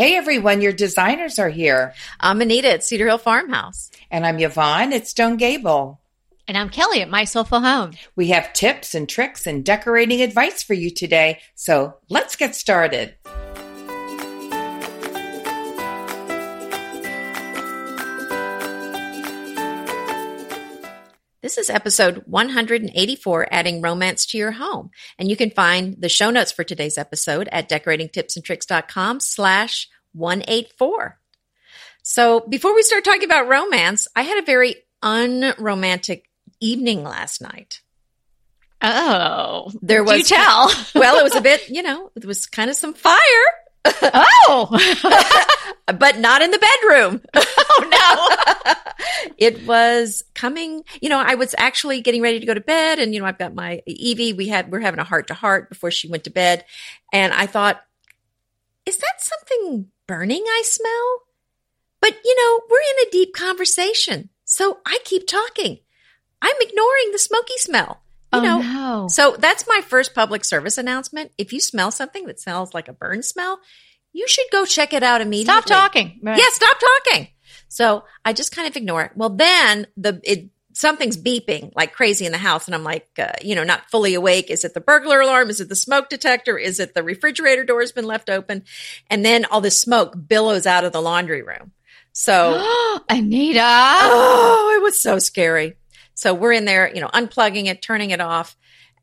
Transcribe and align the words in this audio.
Hey 0.00 0.16
everyone, 0.16 0.62
your 0.62 0.72
designers 0.72 1.38
are 1.38 1.50
here. 1.50 1.92
I'm 2.18 2.40
Anita 2.40 2.72
at 2.72 2.82
Cedar 2.82 3.08
Hill 3.08 3.18
Farmhouse. 3.18 3.90
And 4.10 4.24
I'm 4.24 4.38
Yvonne 4.38 4.94
at 4.94 5.06
Stone 5.06 5.36
Gable. 5.36 6.00
And 6.48 6.56
I'm 6.56 6.70
Kelly 6.70 7.02
at 7.02 7.10
My 7.10 7.24
Soulful 7.24 7.60
Home. 7.60 7.92
We 8.16 8.28
have 8.28 8.54
tips 8.54 8.94
and 8.94 9.06
tricks 9.06 9.46
and 9.46 9.62
decorating 9.62 10.22
advice 10.22 10.62
for 10.62 10.72
you 10.72 10.88
today. 10.88 11.40
So 11.54 11.98
let's 12.08 12.34
get 12.34 12.54
started. 12.54 13.14
This 21.50 21.68
is 21.68 21.70
episode 21.70 22.22
184, 22.26 23.48
Adding 23.50 23.82
Romance 23.82 24.24
to 24.26 24.38
Your 24.38 24.52
Home. 24.52 24.92
And 25.18 25.28
you 25.28 25.36
can 25.36 25.50
find 25.50 26.00
the 26.00 26.08
show 26.08 26.30
notes 26.30 26.52
for 26.52 26.62
today's 26.62 26.96
episode 26.96 27.48
at 27.50 27.68
decoratingtipsandtricks.com 27.68 29.18
slash 29.18 29.88
184. 30.12 31.18
So 32.04 32.46
before 32.48 32.72
we 32.72 32.84
start 32.84 33.04
talking 33.04 33.24
about 33.24 33.48
romance, 33.48 34.06
I 34.14 34.22
had 34.22 34.40
a 34.40 34.46
very 34.46 34.76
unromantic 35.02 36.30
evening 36.60 37.02
last 37.02 37.42
night. 37.42 37.80
Oh, 38.80 39.72
There 39.82 40.04
was 40.04 40.30
you 40.30 40.36
tell. 40.36 40.70
well, 40.94 41.18
it 41.18 41.24
was 41.24 41.34
a 41.34 41.40
bit, 41.40 41.68
you 41.68 41.82
know, 41.82 42.12
it 42.14 42.24
was 42.24 42.46
kind 42.46 42.70
of 42.70 42.76
some 42.76 42.94
fire, 42.94 43.18
oh, 43.84 44.68
but 45.98 46.18
not 46.18 46.42
in 46.42 46.50
the 46.50 46.58
bedroom. 46.58 47.22
oh 47.34 47.88
no. 47.90 48.74
it 49.38 49.66
was 49.66 50.22
coming, 50.34 50.82
you 51.00 51.08
know, 51.08 51.18
I 51.18 51.34
was 51.34 51.54
actually 51.58 52.00
getting 52.00 52.22
ready 52.22 52.40
to 52.40 52.46
go 52.46 52.54
to 52.54 52.60
bed 52.60 52.98
and, 52.98 53.14
you 53.14 53.20
know, 53.20 53.26
I've 53.26 53.38
got 53.38 53.54
my 53.54 53.82
Evie, 53.86 54.32
we 54.32 54.48
had, 54.48 54.70
we're 54.70 54.80
having 54.80 55.00
a 55.00 55.04
heart 55.04 55.26
to 55.28 55.34
heart 55.34 55.68
before 55.68 55.90
she 55.90 56.08
went 56.08 56.24
to 56.24 56.30
bed. 56.30 56.64
And 57.12 57.32
I 57.32 57.46
thought, 57.46 57.82
is 58.86 58.98
that 58.98 59.20
something 59.20 59.86
burning 60.06 60.44
I 60.46 60.62
smell? 60.64 61.22
But, 62.00 62.16
you 62.24 62.36
know, 62.36 62.60
we're 62.70 62.78
in 62.78 63.08
a 63.08 63.10
deep 63.10 63.34
conversation. 63.34 64.30
So 64.44 64.78
I 64.86 64.98
keep 65.04 65.26
talking. 65.26 65.80
I'm 66.42 66.56
ignoring 66.60 67.12
the 67.12 67.18
smoky 67.18 67.56
smell. 67.58 68.02
You 68.32 68.38
oh 68.38 68.42
know, 68.42 68.58
no. 68.60 69.08
so 69.08 69.36
that's 69.38 69.64
my 69.66 69.80
first 69.80 70.14
public 70.14 70.44
service 70.44 70.78
announcement. 70.78 71.32
If 71.36 71.52
you 71.52 71.60
smell 71.60 71.90
something 71.90 72.26
that 72.26 72.38
smells 72.38 72.72
like 72.72 72.86
a 72.86 72.92
burn 72.92 73.22
smell, 73.22 73.58
you 74.12 74.28
should 74.28 74.46
go 74.52 74.64
check 74.64 74.92
it 74.92 75.02
out 75.02 75.20
immediately. 75.20 75.62
Stop 75.62 75.64
talking. 75.64 76.20
Right. 76.22 76.38
Yeah, 76.38 76.48
stop 76.50 76.76
talking. 76.78 77.28
So 77.68 78.04
I 78.24 78.32
just 78.32 78.54
kind 78.54 78.68
of 78.68 78.76
ignore 78.76 79.02
it. 79.02 79.12
Well, 79.16 79.30
then 79.30 79.88
the 79.96 80.20
it 80.22 80.50
something's 80.72 81.16
beeping 81.16 81.72
like 81.74 81.92
crazy 81.92 82.26
in 82.26 82.32
the 82.32 82.38
house, 82.38 82.66
and 82.66 82.74
I'm 82.74 82.84
like, 82.84 83.08
uh, 83.18 83.32
you 83.42 83.54
know, 83.54 83.64
not 83.64 83.90
fully 83.90 84.14
awake. 84.14 84.50
Is 84.50 84.64
it 84.64 84.74
the 84.74 84.80
burglar 84.80 85.20
alarm? 85.20 85.50
Is 85.50 85.60
it 85.60 85.68
the 85.68 85.76
smoke 85.76 86.08
detector? 86.08 86.56
Is 86.56 86.80
it 86.80 86.94
the 86.94 87.02
refrigerator 87.02 87.64
door 87.64 87.80
has 87.80 87.92
been 87.92 88.06
left 88.06 88.30
open? 88.30 88.64
And 89.08 89.24
then 89.24 89.44
all 89.44 89.60
this 89.60 89.80
smoke 89.80 90.16
billows 90.28 90.66
out 90.66 90.84
of 90.84 90.92
the 90.92 91.02
laundry 91.02 91.42
room. 91.42 91.72
So 92.12 93.00
Anita. 93.08 93.60
oh, 93.62 94.76
it 94.76 94.82
was 94.82 95.00
so 95.00 95.18
scary. 95.18 95.76
So 96.20 96.34
we're 96.34 96.52
in 96.52 96.66
there, 96.66 96.92
you 96.94 97.00
know, 97.00 97.08
unplugging 97.08 97.64
it, 97.64 97.80
turning 97.80 98.10
it 98.10 98.20
off. 98.20 98.54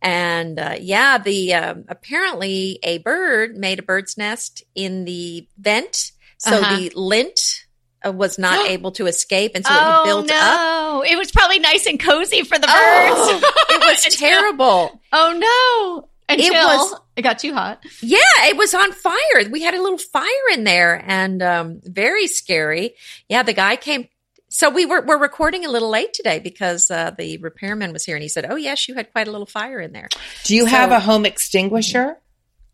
And 0.04 0.60
uh, 0.60 0.76
yeah, 0.80 1.18
the 1.18 1.56
um, 1.56 1.86
apparently 1.88 2.78
a 2.84 3.00
bird 3.00 3.58
made 3.58 3.80
a 3.80 3.82
bird's 3.82 4.20
nest 4.20 4.64
in 4.76 5.06
the 5.06 5.48
vent, 5.58 6.12
so 6.38 6.52
Uh-huh. 6.58 6.76
the 6.78 6.92
lint 6.96 7.66
uh, 8.06 8.12
was 8.12 8.38
not 8.38 8.68
able 8.70 8.92
to 8.92 9.08
escape, 9.08 9.54
and 9.56 9.66
so 9.66 9.74
it 9.74 9.80
oh 9.82 10.04
built 10.06 10.28
no. 10.28 11.02
up. 11.04 11.10
It 11.12 11.18
was 11.18 11.32
probably 11.32 11.58
nice 11.58 11.88
and 11.88 12.00
cozy 12.00 12.44
for 12.44 12.60
the 12.60 12.68
birds. 12.68 12.72
Oh, 12.76 13.54
it 13.72 13.80
was 13.82 14.16
terrible. 14.16 15.02
Oh 15.12 15.34
no. 15.36 16.10
Until 16.30 16.54
it, 16.54 16.78
was- 16.78 17.00
It 17.16 17.22
got 17.24 17.40
too 17.40 17.54
hot. 17.56 17.84
Yeah, 18.04 18.20
it 18.44 18.58
was 18.58 18.76
on 18.76 18.92
fire. 18.92 19.50
We 19.50 19.64
had 19.64 19.74
a 19.74 19.82
little 19.82 19.98
fire 19.98 20.48
in 20.54 20.66
there, 20.66 21.04
and 21.08 21.42
um, 21.42 21.80
very 21.84 22.28
scary. 22.28 22.94
Yeah, 23.28 23.42
the 23.42 23.54
guy 23.54 23.76
came. 23.78 24.08
So 24.50 24.70
we 24.70 24.86
were 24.86 25.02
we're 25.06 25.18
recording 25.20 25.66
a 25.66 25.70
little 25.70 25.90
late 25.90 26.14
today 26.14 26.40
because 26.40 26.90
uh, 26.90 27.12
the 27.18 27.38
repairman 27.38 27.92
was 27.92 28.06
here, 28.06 28.16
and 28.16 28.24
he 28.24 28.30
said, 28.30 28.46
"Oh 28.50 28.56
yes, 28.56 28.88
you 28.88 28.96
had 28.96 29.12
quite 29.12 29.28
a 29.28 29.32
little 29.32 29.46
fire 29.46 29.80
in 29.80 29.92
there." 29.92 30.08
Do 30.46 30.56
you 30.56 30.64
So- 30.64 30.70
have 30.70 30.92
a 30.92 31.00
home 31.00 31.26
extinguisher? 31.26 32.18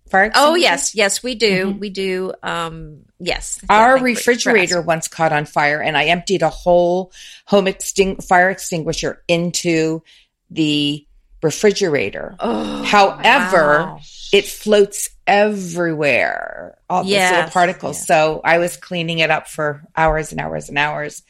Fire 0.09 0.25
extinguisher? 0.25 0.51
Oh 0.51 0.55
yes, 0.55 0.93
yes, 0.93 1.23
we 1.23 1.33
do. 1.33 1.73
Mhm. 1.73 1.79
We 1.79 1.89
do. 1.89 2.33
Um, 2.43 2.99
yes, 3.19 3.59
Our 3.69 3.97
Yeah, 3.97 4.03
thank 4.03 4.07
you 4.09 4.15
for- 4.15 4.21
for 4.21 4.29
refrigerator 4.29 4.81
once 4.81 5.07
caught 5.07 5.31
on 5.33 5.45
fire 5.45 5.81
and 5.81 5.97
I 5.97 6.05
emptied 6.05 6.43
a 6.43 6.49
whole 6.49 7.11
home 7.45 7.65
extin- 7.65 8.23
fire 8.23 8.51
extinguisher 8.51 9.23
into 9.27 10.03
the 10.51 11.07
refrigerator. 11.41 12.35
Oh, 12.39 12.83
However, 12.83 13.79
wow. 13.79 13.99
it 14.31 14.45
floats 14.47 15.09
everywhere, 15.25 16.77
all 16.89 17.03
these 17.03 17.17
little 17.17 17.49
particles. 17.49 18.05
So 18.05 18.41
I 18.43 18.59
was 18.59 18.77
cleaning 18.77 19.19
it 19.19 19.31
up 19.31 19.47
for 19.47 19.81
hours 19.97 20.31
and 20.31 20.39
hours 20.39 20.69
and 20.69 20.77
hours. 20.77 21.23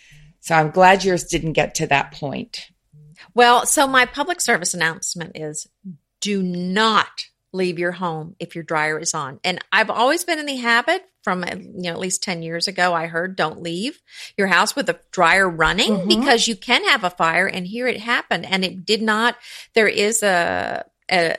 So 0.44 0.54
I'm 0.56 0.72
glad 0.72 1.06
yours 1.06 1.24
didn't 1.24 1.54
get 1.54 1.76
to 1.76 1.88
that 1.88 2.12
point. 2.12 2.68
Well, 3.34 3.66
so 3.66 3.88
my 3.88 4.06
public 4.06 4.42
service 4.42 4.74
announcement 4.74 5.38
is: 5.38 5.68
do 6.20 6.44
not 6.44 7.08
leave 7.54 7.80
your 7.80 7.94
home 7.94 8.36
if 8.40 8.54
your 8.54 8.66
dryer 8.66 9.00
is 9.00 9.14
on. 9.14 9.40
And 9.46 9.64
I've 9.72 9.90
always 9.90 10.26
been 10.26 10.40
in 10.40 10.46
the 10.46 10.58
habit 10.58 11.06
from 11.24 11.46
you 11.54 11.84
know 11.84 11.92
at 11.92 12.00
least 12.00 12.24
10 12.24 12.42
years 12.42 12.68
ago 12.68 12.94
I 12.94 13.08
heard 13.08 13.38
don't 13.38 13.62
leave 13.62 14.02
your 14.38 14.48
house 14.48 14.76
with 14.76 14.90
a 14.90 15.00
dryer 15.12 15.50
running 15.50 15.92
Mhm. 15.92 16.08
because 16.10 16.50
you 16.50 16.56
can 16.58 16.84
have 16.84 17.06
a 17.06 17.10
fire 17.10 17.48
and 17.48 17.66
here 17.66 17.88
it 17.88 18.02
happened 18.02 18.46
and 18.46 18.66
it 18.66 18.86
did 18.86 19.02
not 19.02 19.38
there 19.74 19.88
is 19.88 20.22
a 20.24 20.84
a 21.10 21.38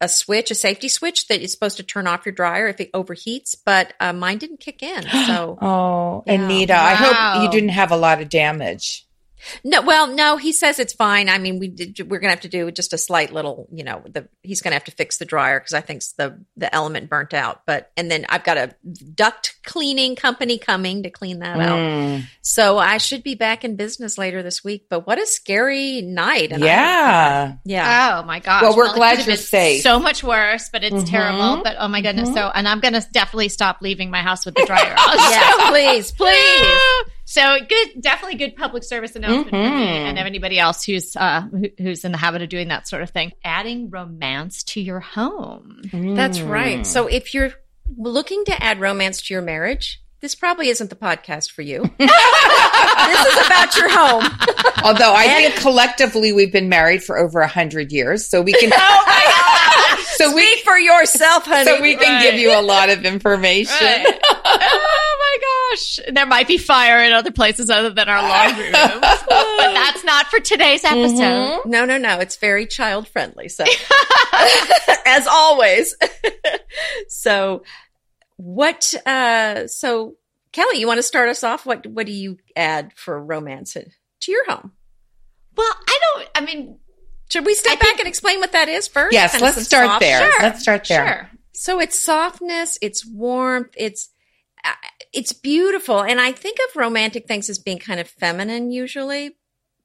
a 0.00 0.08
switch, 0.08 0.50
a 0.50 0.54
safety 0.54 0.88
switch 0.88 1.28
that 1.28 1.40
is 1.40 1.52
supposed 1.52 1.76
to 1.76 1.82
turn 1.82 2.06
off 2.06 2.24
your 2.24 2.32
dryer 2.34 2.68
if 2.68 2.80
it 2.80 2.90
overheats, 2.92 3.56
but 3.64 3.92
uh, 4.00 4.12
mine 4.12 4.38
didn't 4.38 4.60
kick 4.60 4.82
in. 4.82 5.02
So 5.26 5.58
Oh, 5.62 6.22
Yeah. 6.26 6.44
Anita, 6.44 6.74
I 6.74 6.94
hope 6.94 7.42
you 7.44 7.50
didn't 7.50 7.70
have 7.70 7.90
a 7.90 7.96
lot 7.96 8.20
of 8.22 8.28
damage. 8.28 9.06
No, 9.64 9.82
well, 9.82 10.06
no, 10.06 10.36
he 10.36 10.52
says 10.52 10.78
it's 10.78 10.92
fine. 10.92 11.28
I 11.28 11.38
mean, 11.38 11.58
we 11.58 11.68
did, 11.68 11.98
we're 12.10 12.18
going 12.18 12.28
to 12.28 12.34
have 12.36 12.40
to 12.40 12.48
do 12.48 12.70
just 12.70 12.92
a 12.92 12.98
slight 12.98 13.32
little, 13.32 13.68
you 13.72 13.84
know, 13.84 14.02
the 14.06 14.28
he's 14.42 14.60
going 14.60 14.70
to 14.72 14.76
have 14.76 14.84
to 14.84 14.90
fix 14.92 15.18
the 15.18 15.24
dryer 15.24 15.58
because 15.60 15.74
I 15.74 15.80
think 15.80 16.02
the 16.18 16.44
the 16.56 16.74
element 16.74 17.08
burnt 17.10 17.34
out. 17.34 17.62
But 17.66 17.90
and 17.96 18.10
then 18.10 18.26
I've 18.28 18.44
got 18.44 18.56
a 18.58 18.74
duct 19.14 19.56
cleaning 19.64 20.16
company 20.16 20.58
coming 20.58 21.02
to 21.04 21.10
clean 21.10 21.38
that 21.40 21.58
out. 21.60 21.78
Mm. 21.78 22.24
So 22.42 22.78
I 22.78 22.98
should 22.98 23.22
be 23.22 23.34
back 23.34 23.64
in 23.64 23.76
business 23.76 24.18
later 24.18 24.42
this 24.42 24.62
week. 24.64 24.86
But 24.90 25.06
what 25.06 25.18
a 25.18 25.26
scary 25.26 26.02
night! 26.02 26.52
And 26.52 26.62
I- 26.62 26.66
Yeah. 26.66 27.52
yeah. 27.64 28.20
Oh 28.22 28.26
my 28.26 28.40
gosh. 28.40 28.62
Well, 28.62 28.76
we're 28.76 28.90
it 28.90 28.94
glad 28.94 29.26
you're 29.26 29.36
safe. 29.36 29.82
So 29.82 29.98
much 29.98 30.22
worse, 30.22 30.68
but 30.70 30.84
it's 30.84 30.94
Mhm. 31.04 31.08
terrible. 31.10 31.62
But 31.62 31.76
oh 31.78 31.88
my 31.88 32.00
goodness. 32.02 32.28
Mhm. 32.30 32.34
So, 32.34 32.50
and 32.54 32.68
I'm 32.68 32.80
going 32.80 32.94
to 32.94 33.06
definitely 33.12 33.48
stop 33.48 33.78
leaving 33.80 34.10
my 34.10 34.22
house 34.22 34.44
with 34.44 34.54
the 34.54 34.64
dryer 34.66 34.94
on. 34.98 35.16
yes, 35.16 35.70
please, 35.70 36.12
please. 36.12 37.04
So 37.32 37.58
good, 37.68 38.00
definitely 38.02 38.38
good 38.38 38.56
public 38.56 38.82
service 38.82 39.14
announcement 39.14 39.50
for 39.50 39.56
me 39.56 39.86
and 39.86 40.18
anybody 40.18 40.58
else 40.58 40.84
who's 40.84 41.14
uh, 41.14 41.42
who, 41.42 41.68
who's 41.78 42.04
in 42.04 42.10
the 42.10 42.18
habit 42.18 42.42
of 42.42 42.48
doing 42.48 42.68
that 42.68 42.88
sort 42.88 43.02
of 43.02 43.10
thing. 43.10 43.30
Adding 43.44 43.88
romance 43.90 44.64
to 44.64 44.80
your 44.80 44.98
home. 44.98 45.80
That's 45.92 46.40
Mm. 46.40 46.48
right. 46.50 46.84
So 46.86 47.06
if 47.06 47.32
you're 47.32 47.52
looking 47.96 48.44
to 48.46 48.60
add 48.62 48.80
romance 48.80 49.22
to 49.22 49.34
your 49.34 49.42
marriage, 49.42 50.02
this 50.20 50.34
probably 50.34 50.70
isn't 50.70 50.90
the 50.90 50.96
podcast 50.96 51.52
for 51.52 51.62
you. 51.62 51.82
this 51.98 53.26
is 53.26 53.46
about 53.46 53.76
your 53.76 53.88
home. 53.90 54.24
Although 54.82 55.14
I 55.14 55.28
think 55.28 55.54
collectively 55.56 56.32
we've 56.32 56.52
been 56.52 56.68
married 56.68 57.04
for 57.04 57.16
over 57.16 57.40
a 57.42 57.48
hundred 57.48 57.92
years, 57.92 58.28
so 58.28 58.42
we 58.42 58.52
can. 58.54 58.72
Oh 58.76 59.04
my 59.06 59.24
God. 59.96 60.04
So 60.16 60.34
we- 60.34 60.60
for 60.64 60.76
yourself, 60.76 61.44
honey. 61.44 61.64
so 61.64 61.80
we 61.80 61.94
can 61.94 62.12
Right. 62.16 62.22
give 62.30 62.40
you 62.40 62.50
a 62.52 62.60
lot 62.60 62.90
of 62.90 63.04
information. 63.04 63.76
Right. 63.86 64.18
my 65.70 65.74
gosh. 65.76 66.00
There 66.12 66.26
might 66.26 66.48
be 66.48 66.58
fire 66.58 67.02
in 67.04 67.12
other 67.12 67.30
places 67.30 67.70
other 67.70 67.90
than 67.90 68.08
our 68.08 68.22
laundry 68.22 68.64
rooms. 68.64 68.74
but 69.00 69.72
that's 69.74 70.04
not 70.04 70.26
for 70.26 70.40
today's 70.40 70.84
episode. 70.84 71.60
Mhm. 71.62 71.66
No, 71.66 71.84
no, 71.84 71.98
no. 71.98 72.18
It's 72.20 72.36
very 72.36 72.66
child 72.66 73.08
friendly. 73.08 73.48
So, 73.48 73.64
as 75.06 75.26
always. 75.26 75.94
so, 77.08 77.62
what? 78.36 78.94
uh 79.06 79.66
So, 79.66 80.16
Kelly, 80.52 80.78
you 80.80 80.86
want 80.86 80.98
to 80.98 81.02
start 81.02 81.28
us 81.28 81.44
off? 81.44 81.66
What 81.66 81.86
What 81.86 82.06
do 82.06 82.12
you 82.12 82.38
add 82.56 82.92
for 82.94 83.22
romance 83.22 83.74
to 83.74 84.32
your 84.32 84.44
home? 84.46 84.72
Well, 85.56 85.72
I 85.88 85.98
don't, 86.14 86.28
I 86.36 86.40
mean, 86.42 86.78
Should 87.30 87.44
we 87.44 87.54
step 87.54 87.72
I 87.72 87.76
back 87.76 87.84
think- 87.84 87.98
and 88.00 88.08
explain 88.08 88.40
what 88.40 88.52
that 88.52 88.68
is 88.68 88.88
first? 88.88 89.12
Yes, 89.12 89.32
Kind 89.32 89.44
of 89.44 89.56
let's 89.56 89.66
start 89.66 89.86
soft- 89.88 90.00
there. 90.00 90.18
Sure. 90.20 90.42
Let's 90.42 90.62
start 90.62 90.84
there. 90.88 91.06
sure. 91.06 91.30
So 91.52 91.80
it's 91.80 92.00
softness, 92.00 92.78
it's 92.80 93.04
warmth, 93.04 93.74
it's 93.76 94.08
uh, 94.64 94.70
it's 95.12 95.32
beautiful, 95.32 96.02
and 96.02 96.20
I 96.20 96.32
think 96.32 96.58
of 96.68 96.76
romantic 96.76 97.26
things 97.26 97.50
as 97.50 97.58
being 97.58 97.78
kind 97.78 98.00
of 98.00 98.08
feminine 98.08 98.70
usually. 98.70 99.36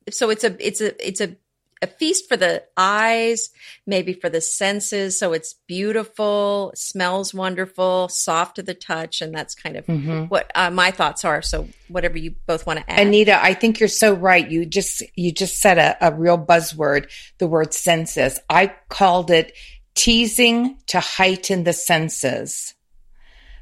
So 0.10 0.30
it's 0.30 0.44
a 0.44 0.56
it's 0.66 0.81
a 0.81 1.07
it's 1.07 1.22
a 1.22 1.36
a 1.81 1.88
feast 1.88 2.30
for 2.30 2.38
the 2.38 2.63
eyes, 2.77 3.50
maybe 3.86 4.13
for 4.13 4.30
the 4.30 4.39
senses. 4.39 5.19
So 5.19 5.33
it's 5.33 5.56
beautiful, 5.68 6.72
smells 6.75 7.33
wonderful, 7.33 8.07
soft 8.10 8.56
to 8.56 8.63
the 8.63 8.74
touch, 8.74 9.22
and 9.22 9.33
that's 9.33 9.56
kind 9.56 9.75
of 9.75 9.86
Mhm. 9.86 10.30
what 10.30 10.51
uh, 10.56 10.72
my 10.72 10.92
thoughts 10.92 11.25
are. 11.25 11.42
So 11.42 11.68
whatever 11.89 12.18
you 12.18 12.36
both 12.48 12.66
want 12.66 12.80
to 12.80 12.89
add. 12.89 13.00
Anita, 13.07 13.44
I 13.44 13.54
think 13.56 13.80
you're 13.80 13.89
so 13.89 14.13
right. 14.13 14.50
You 14.50 14.66
just 14.66 15.04
you 15.16 15.31
just 15.31 15.60
said 15.60 15.77
a, 15.77 15.98
a 16.01 16.13
real 16.13 16.38
buzzword, 16.38 17.10
the 17.39 17.48
word 17.48 17.74
senses. 17.74 18.39
I 18.50 18.74
called 18.89 19.31
it 19.31 19.54
teasing 19.95 20.77
to 20.88 21.00
heighten 21.00 21.63
the 21.63 21.74
senses. 21.74 22.75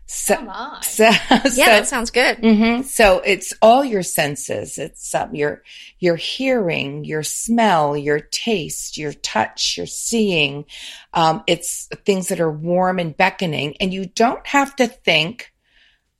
So, 0.05 0.39
my. 0.41 0.79
so, 0.81 1.05
Yeah, 1.29 1.39
so- 1.49 1.55
that 1.65 1.87
sounds 1.87 2.11
good. 2.11 2.37
hmm 2.39 2.81
So 2.81 3.19
it's 3.25 3.53
all 3.61 3.83
your 3.83 4.03
senses. 4.03 4.77
It's 4.77 5.13
um, 5.15 5.33
your 5.33 5.63
your 5.99 6.15
hearing, 6.17 7.05
your 7.05 7.23
smell, 7.23 7.95
your 7.97 8.19
taste, 8.19 8.97
your 8.97 9.13
touch, 9.13 9.77
your 9.77 9.87
seeing. 9.87 10.65
Um, 11.13 11.43
it's 11.47 11.87
things 12.05 12.27
that 12.27 12.39
are 12.39 12.51
warm 12.51 12.99
and 12.99 13.15
beckoning, 13.15 13.75
and 13.79 13.93
you 13.93 14.05
don't 14.05 14.45
have 14.47 14.75
to 14.77 14.87
think 14.87 15.51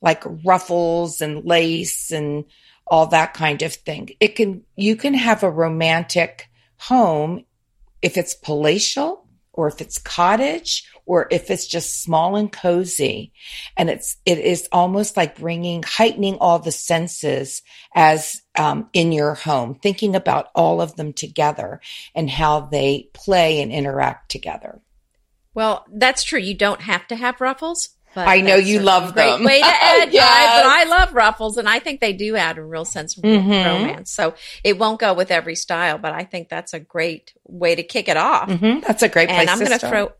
like 0.00 0.22
ruffles 0.44 1.20
and 1.20 1.44
lace 1.44 2.10
and 2.10 2.44
all 2.86 3.06
that 3.06 3.32
kind 3.34 3.62
of 3.62 3.72
thing. 3.74 4.10
It 4.20 4.34
can 4.36 4.62
you 4.76 4.96
can 4.96 5.14
have 5.14 5.42
a 5.42 5.50
romantic 5.50 6.48
home 6.78 7.44
if 8.02 8.16
it's 8.18 8.34
palatial 8.34 9.23
or 9.54 9.68
if 9.68 9.80
it's 9.80 9.98
cottage 9.98 10.86
or 11.06 11.26
if 11.30 11.50
it's 11.50 11.66
just 11.66 12.02
small 12.02 12.36
and 12.36 12.52
cozy 12.52 13.32
and 13.76 13.88
it's 13.88 14.16
it 14.26 14.38
is 14.38 14.68
almost 14.72 15.16
like 15.16 15.38
bringing 15.38 15.82
heightening 15.82 16.36
all 16.38 16.58
the 16.58 16.72
senses 16.72 17.62
as 17.94 18.40
um, 18.58 18.88
in 18.92 19.12
your 19.12 19.34
home 19.34 19.74
thinking 19.74 20.14
about 20.14 20.48
all 20.54 20.80
of 20.80 20.96
them 20.96 21.12
together 21.12 21.80
and 22.14 22.28
how 22.28 22.60
they 22.60 23.08
play 23.14 23.60
and 23.60 23.72
interact 23.72 24.30
together 24.30 24.80
Well, 25.54 25.86
that's 25.88 26.24
true. 26.24 26.40
You 26.40 26.54
don't 26.54 26.82
have 26.82 27.06
to 27.06 27.16
have 27.16 27.40
ruffles. 27.40 27.90
But 28.14 28.28
I 28.28 28.40
know 28.40 28.56
you 28.56 28.80
love 28.80 29.14
great 29.14 29.30
them. 29.30 29.44
Way 29.44 29.60
to 29.60 29.66
add, 29.82 30.12
Yes. 30.12 30.24
I, 30.24 30.62
but 30.62 30.68
I 30.70 30.98
love 30.98 31.14
ruffles, 31.14 31.56
and 31.56 31.68
I 31.68 31.78
think 31.80 32.00
they 32.00 32.12
do 32.12 32.36
add 32.36 32.58
a 32.58 32.62
real 32.64 32.84
sense 32.84 33.16
of 33.16 33.24
Mhm. 33.24 33.64
romance. 33.64 34.10
So 34.12 34.34
it 34.62 34.78
won't 34.78 35.00
go 35.00 35.14
with 35.14 35.30
every 35.30 35.54
style, 35.56 35.98
but 35.98 36.12
I 36.12 36.24
think 36.24 36.48
that's 36.48 36.74
a 36.74 36.80
great 36.80 37.32
way 37.44 37.74
to 37.74 37.82
kick 37.82 38.08
it 38.08 38.16
off. 38.16 38.50
hmm 38.50 38.80
that's 38.80 39.02
a 39.02 39.08
great 39.08 39.28
place 39.28 39.40
and 39.40 39.50
I'm 39.50 39.58
going 39.58 39.78
to 39.78 39.86
throw 39.88 40.12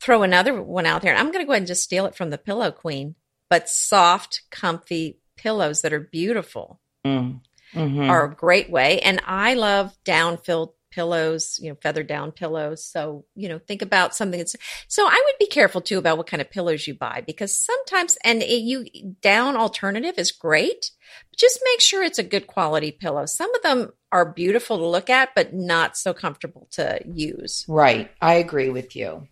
throw 0.00 0.22
another 0.22 0.60
one 0.62 0.84
out 0.86 1.00
there. 1.02 1.12
And 1.12 1.18
I'm 1.20 1.32
going 1.32 1.42
to 1.42 1.46
go 1.46 1.52
ahead 1.52 1.62
and 1.62 1.66
just 1.66 1.82
steal 1.82 2.04
it 2.06 2.14
from 2.14 2.28
the 2.30 2.36
Pillow 2.38 2.70
Queen, 2.70 3.14
but 3.48 3.68
soft, 3.68 4.42
comfy 4.50 5.18
pillows 5.36 5.80
that 5.82 5.92
are 5.92 6.00
beautiful 6.00 6.80
Mm. 7.04 7.40
Mhm. 7.74 8.08
are 8.10 8.24
a 8.26 8.34
great 8.34 8.68
way. 8.70 9.00
And 9.00 9.20
I 9.26 9.54
love 9.54 9.96
down 10.04 10.36
filled 10.38 10.72
pillows, 10.96 11.60
you 11.62 11.68
know, 11.68 11.76
feather 11.82 12.02
down 12.02 12.32
pillows. 12.32 12.82
So, 12.82 13.26
you 13.34 13.48
know, 13.48 13.58
think 13.58 13.82
about 13.82 14.14
something 14.16 14.38
that's 14.38 14.56
so 14.88 15.06
I 15.06 15.22
would 15.26 15.38
be 15.38 15.46
careful 15.46 15.82
too 15.82 15.98
about 15.98 16.16
what 16.16 16.26
kind 16.26 16.40
of 16.40 16.50
pillows 16.50 16.86
you 16.88 16.94
buy 16.94 17.22
because 17.26 17.56
sometimes 17.56 18.16
and 18.24 18.42
it, 18.42 18.62
you 18.62 18.86
down 19.20 19.56
alternative 19.56 20.14
is 20.18 20.32
great. 20.32 20.90
But 21.30 21.38
just 21.38 21.60
make 21.64 21.80
sure 21.80 22.02
it's 22.02 22.18
a 22.18 22.24
good 22.24 22.46
quality 22.46 22.90
pillow. 22.90 23.26
Some 23.26 23.54
of 23.54 23.62
them 23.62 23.92
are 24.10 24.32
beautiful 24.32 24.78
to 24.78 24.86
look 24.86 25.10
at, 25.10 25.34
but 25.34 25.52
not 25.52 25.96
so 25.96 26.14
comfortable 26.14 26.66
to 26.72 26.98
use. 27.04 27.64
right 27.68 28.10
i 28.22 28.34
agree 28.34 28.70
with 28.70 28.96
you 28.96 29.28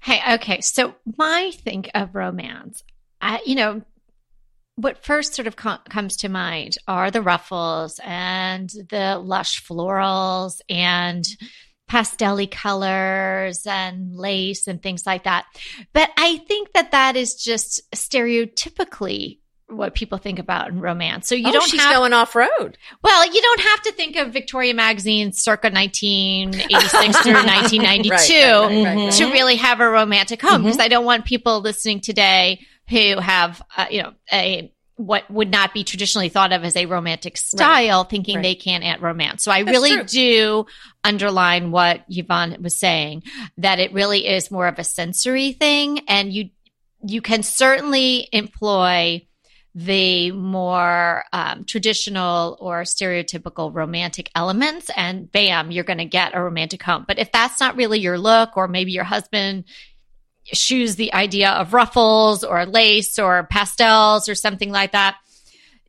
Hey, 0.00 0.34
okay. 0.34 0.60
So 0.60 0.94
my 1.16 1.50
think 1.52 1.90
of 1.94 2.14
romance, 2.14 2.84
I, 3.20 3.40
you 3.44 3.54
know, 3.56 3.82
what 4.76 5.04
first 5.04 5.34
sort 5.34 5.46
of 5.46 5.56
co- 5.56 5.78
comes 5.88 6.18
to 6.18 6.28
mind 6.28 6.76
are 6.88 7.10
the 7.10 7.22
ruffles 7.22 8.00
and 8.02 8.68
the 8.90 9.20
lush 9.22 9.64
florals 9.64 10.60
and 10.68 11.24
pastelly 11.90 12.50
colors 12.50 13.66
and 13.66 14.16
lace 14.16 14.66
and 14.66 14.82
things 14.82 15.06
like 15.06 15.24
that. 15.24 15.44
But 15.92 16.10
I 16.16 16.38
think 16.38 16.72
that 16.72 16.92
that 16.92 17.16
is 17.16 17.34
just 17.34 17.82
stereotypically 17.92 19.38
what 19.68 19.94
people 19.94 20.18
think 20.18 20.38
about 20.38 20.68
in 20.68 20.80
romance. 20.80 21.26
So 21.26 21.34
you 21.34 21.48
oh, 21.48 21.52
don't 21.52 21.70
she's 21.70 21.80
have 21.80 21.94
going 21.94 22.12
off 22.12 22.34
road. 22.34 22.76
well, 23.02 23.26
you 23.26 23.40
don't 23.40 23.60
have 23.60 23.82
to 23.82 23.92
think 23.92 24.16
of 24.16 24.32
Victoria 24.32 24.74
magazine 24.74 25.32
circa 25.32 25.70
1986 25.70 27.22
through 27.22 27.32
1992 27.32 28.10
Right, 28.10 28.84
right, 28.84 28.96
right, 28.96 29.12
to 29.12 29.24
really 29.26 29.56
have 29.56 29.80
a 29.80 29.88
romantic 29.88 30.42
home 30.42 30.52
mm-hmm. 30.52 30.64
because 30.64 30.78
I 30.78 30.88
don't 30.88 31.04
want 31.04 31.24
people 31.24 31.60
listening 31.60 32.00
today 32.00 32.60
who 32.88 33.18
have, 33.18 33.62
uh, 33.76 33.86
you 33.90 34.02
know, 34.02 34.12
a 34.32 34.70
what 34.96 35.28
would 35.28 35.50
not 35.50 35.74
be 35.74 35.82
traditionally 35.82 36.28
thought 36.28 36.52
of 36.52 36.62
as 36.62 36.76
a 36.76 36.86
romantic 36.86 37.36
style 37.36 38.04
thinking 38.04 38.36
Right. 38.36 38.42
they 38.42 38.54
can't 38.54 38.84
add 38.84 39.02
romance. 39.02 39.42
So 39.42 39.50
I 39.50 39.64
That's 39.64 39.74
really 39.76 39.90
true. 39.96 40.04
do 40.04 40.66
underline 41.02 41.72
what 41.72 42.04
Yvonne 42.08 42.56
was 42.62 42.78
saying 42.78 43.24
that 43.58 43.80
it 43.80 43.92
really 43.92 44.24
is 44.24 44.52
more 44.52 44.68
of 44.68 44.78
a 44.78 44.84
sensory 44.84 45.50
thing 45.52 46.00
and 46.06 46.32
you 46.32 46.50
you 47.06 47.20
can 47.20 47.42
certainly 47.42 48.28
employ 48.32 49.26
the 49.74 50.30
more 50.30 51.24
um, 51.32 51.64
traditional 51.64 52.56
or 52.60 52.82
stereotypical 52.82 53.74
romantic 53.74 54.30
elements 54.36 54.88
and 54.96 55.30
bam 55.32 55.72
you're 55.72 55.82
going 55.82 55.98
to 55.98 56.04
get 56.04 56.36
a 56.36 56.40
romantic 56.40 56.80
home 56.84 57.04
but 57.08 57.18
if 57.18 57.32
that's 57.32 57.58
not 57.58 57.74
really 57.74 57.98
your 57.98 58.16
look 58.16 58.56
or 58.56 58.68
maybe 58.68 58.92
your 58.92 59.02
husband 59.04 59.64
shoes 60.52 60.96
the 60.96 61.12
idea 61.14 61.50
of 61.50 61.72
ruffles 61.72 62.44
or 62.44 62.66
lace 62.66 63.18
or 63.18 63.44
pastels 63.44 64.28
or 64.28 64.34
something 64.34 64.70
like 64.70 64.92
that 64.92 65.16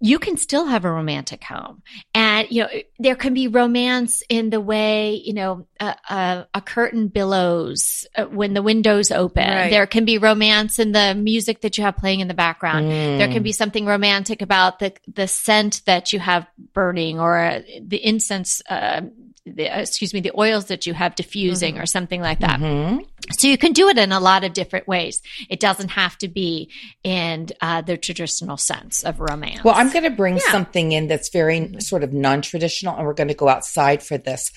you 0.02 0.19
can 0.19 0.38
still 0.38 0.66
have 0.66 0.84
a 0.84 0.92
romantic 0.92 1.44
home. 1.44 1.81
And 2.13 2.48
you 2.52 2.63
know 2.63 2.69
there 3.00 3.16
can 3.16 3.34
be 3.34 3.48
romance 3.48 4.24
in 4.28 4.50
the 4.50 4.60
way 4.60 5.16
you 5.16 5.34
know 5.34 5.68
a, 5.80 5.96
a, 6.10 6.48
a 6.54 6.62
curtain 6.62 7.07
billows 7.07 8.06
uh, 8.16 8.25
when 8.25 8.54
the 8.54 8.62
windows 8.62 9.12
open. 9.12 9.48
Right. 9.48 9.69
there 9.69 9.88
can 9.88 10.06
be 10.06 10.18
romance 10.18 10.80
in 10.80 10.92
the 10.92 11.16
music 11.16 11.62
that 11.62 11.78
you 11.78 11.84
have 11.84 11.98
playing 11.98 12.19
in 12.19 12.28
the 12.28 12.34
background. 12.34 12.90
There 12.92 13.28
can 13.30 13.44
be 13.44 13.52
something 13.52 13.86
romantic 13.86 14.42
about 14.42 14.80
the 14.80 14.94
the 15.13 15.28
scent 15.28 15.81
that 15.86 16.12
you 16.12 16.19
have 16.19 16.46
burning 16.74 17.19
or 17.19 17.38
uh, 17.38 17.62
the 17.81 17.98
incense 17.98 18.62
uh, 18.69 19.02
the, 19.45 19.69
uh, 19.69 19.81
excuse 19.81 20.13
me 20.13 20.19
the 20.21 20.31
oils 20.38 20.65
that 20.65 20.86
you 20.88 20.94
have 20.94 21.13
diffusing 21.15 21.77
or 21.77 21.86
something 21.86 22.19
like 22.21 22.39
that 22.39 22.59
Mhm. 22.59 23.06
so 23.38 23.47
you 23.47 23.57
can 23.57 23.74
do 23.74 23.89
it 23.89 23.97
in 23.97 24.12
a 24.12 24.19
lot 24.19 24.44
of 24.44 24.53
different 24.53 24.88
ways 24.88 25.21
it 25.50 25.59
doesn't 25.59 25.89
have 25.89 26.18
to 26.18 26.27
be 26.27 26.71
in 27.03 27.47
uh, 27.62 27.81
the 27.81 27.95
traditional 27.97 28.57
sense 28.57 29.03
of 29.03 29.19
romance 29.19 29.63
Well, 29.63 29.75
I'm 29.75 29.92
going 29.92 30.03
to 30.03 30.09
bring 30.09 30.36
Yeah. 30.38 30.51
something 30.51 30.92
in 30.94 31.07
that's 31.07 31.30
very 31.30 31.75
sort 31.80 32.03
of 32.03 32.12
non 32.13 32.42
traditional, 32.42 32.95
and 32.95 33.06
we're 33.06 33.13
going 33.13 33.27
to 33.27 33.33
go 33.36 33.47
outside 33.47 34.01
for 34.01 34.18
this. 34.18 34.51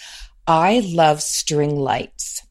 I 0.46 0.81
love 0.81 1.23
string 1.23 1.76
lights. 1.76 2.43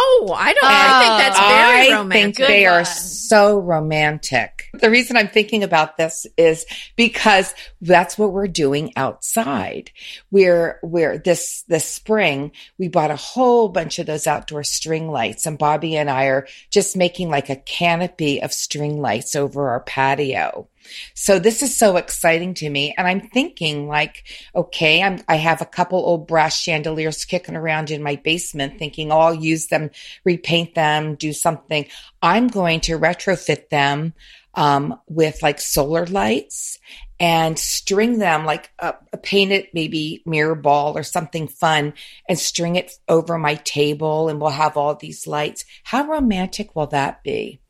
Oh, 0.00 0.32
I 0.36 0.52
don't. 0.52 0.64
I 0.64 1.00
think 1.00 1.12
uh, 1.12 1.18
that's 1.18 1.38
very 1.40 1.92
I 1.92 1.96
romantic. 1.98 2.36
think 2.36 2.48
they 2.48 2.62
Good 2.62 2.68
are 2.68 2.76
one. 2.76 2.84
so 2.84 3.58
romantic. 3.58 4.64
The 4.74 4.90
reason 4.90 5.16
I'm 5.16 5.26
thinking 5.28 5.64
about 5.64 5.96
this 5.96 6.24
is 6.36 6.64
because 6.94 7.52
that's 7.80 8.16
what 8.16 8.32
we're 8.32 8.46
doing 8.46 8.92
outside. 8.94 9.90
We're, 10.30 10.78
we're 10.84 11.18
this, 11.18 11.62
this 11.68 11.84
spring, 11.84 12.52
we 12.78 12.86
bought 12.88 13.10
a 13.10 13.16
whole 13.16 13.68
bunch 13.68 13.98
of 13.98 14.06
those 14.06 14.26
outdoor 14.28 14.62
string 14.62 15.10
lights 15.10 15.46
and 15.46 15.58
Bobby 15.58 15.96
and 15.96 16.08
I 16.08 16.26
are 16.26 16.46
just 16.70 16.96
making 16.96 17.28
like 17.30 17.50
a 17.50 17.56
canopy 17.56 18.40
of 18.40 18.52
string 18.52 19.00
lights 19.00 19.34
over 19.34 19.70
our 19.70 19.80
patio. 19.80 20.68
So 21.14 21.38
this 21.38 21.62
is 21.62 21.76
so 21.76 21.96
exciting 21.96 22.54
to 22.54 22.70
me. 22.70 22.94
And 22.96 23.06
I'm 23.06 23.20
thinking 23.20 23.88
like, 23.88 24.24
okay, 24.54 25.02
I'm, 25.02 25.20
I 25.28 25.36
have 25.36 25.60
a 25.60 25.66
couple 25.66 25.98
old 25.98 26.26
brass 26.26 26.58
chandeliers 26.58 27.24
kicking 27.24 27.56
around 27.56 27.90
in 27.90 28.02
my 28.02 28.16
basement 28.16 28.78
thinking, 28.78 29.12
oh, 29.12 29.18
I'll 29.18 29.34
use 29.34 29.68
them, 29.68 29.90
repaint 30.24 30.74
them, 30.74 31.14
do 31.14 31.32
something. 31.32 31.86
I'm 32.22 32.48
going 32.48 32.80
to 32.80 32.98
retrofit 32.98 33.68
them, 33.68 34.14
um, 34.54 34.98
with 35.06 35.40
like 35.40 35.60
solar 35.60 36.04
lights 36.06 36.80
and 37.20 37.58
string 37.58 38.18
them 38.18 38.44
like 38.44 38.70
a, 38.80 38.94
a 39.12 39.16
painted 39.16 39.68
maybe 39.72 40.22
mirror 40.26 40.56
ball 40.56 40.96
or 40.96 41.02
something 41.04 41.46
fun 41.46 41.94
and 42.28 42.38
string 42.38 42.76
it 42.76 42.92
over 43.08 43.38
my 43.38 43.54
table 43.56 44.28
and 44.28 44.40
we'll 44.40 44.50
have 44.50 44.76
all 44.76 44.94
these 44.94 45.26
lights. 45.26 45.64
How 45.84 46.06
romantic 46.06 46.74
will 46.74 46.88
that 46.88 47.22
be? 47.22 47.60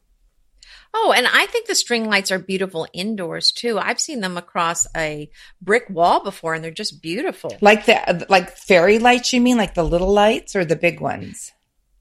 Oh, 0.94 1.12
and 1.14 1.26
I 1.26 1.46
think 1.46 1.66
the 1.66 1.74
string 1.74 2.08
lights 2.08 2.30
are 2.30 2.38
beautiful 2.38 2.86
indoors 2.92 3.52
too. 3.52 3.78
I've 3.78 4.00
seen 4.00 4.20
them 4.20 4.36
across 4.36 4.86
a 4.96 5.30
brick 5.60 5.84
wall 5.90 6.24
before, 6.24 6.54
and 6.54 6.64
they're 6.64 6.70
just 6.70 7.02
beautiful. 7.02 7.56
Like 7.60 7.86
the 7.86 8.26
like 8.28 8.56
fairy 8.56 8.98
lights, 8.98 9.32
you 9.32 9.40
mean 9.40 9.56
like 9.56 9.74
the 9.74 9.84
little 9.84 10.12
lights 10.12 10.56
or 10.56 10.64
the 10.64 10.76
big 10.76 11.00
ones? 11.00 11.52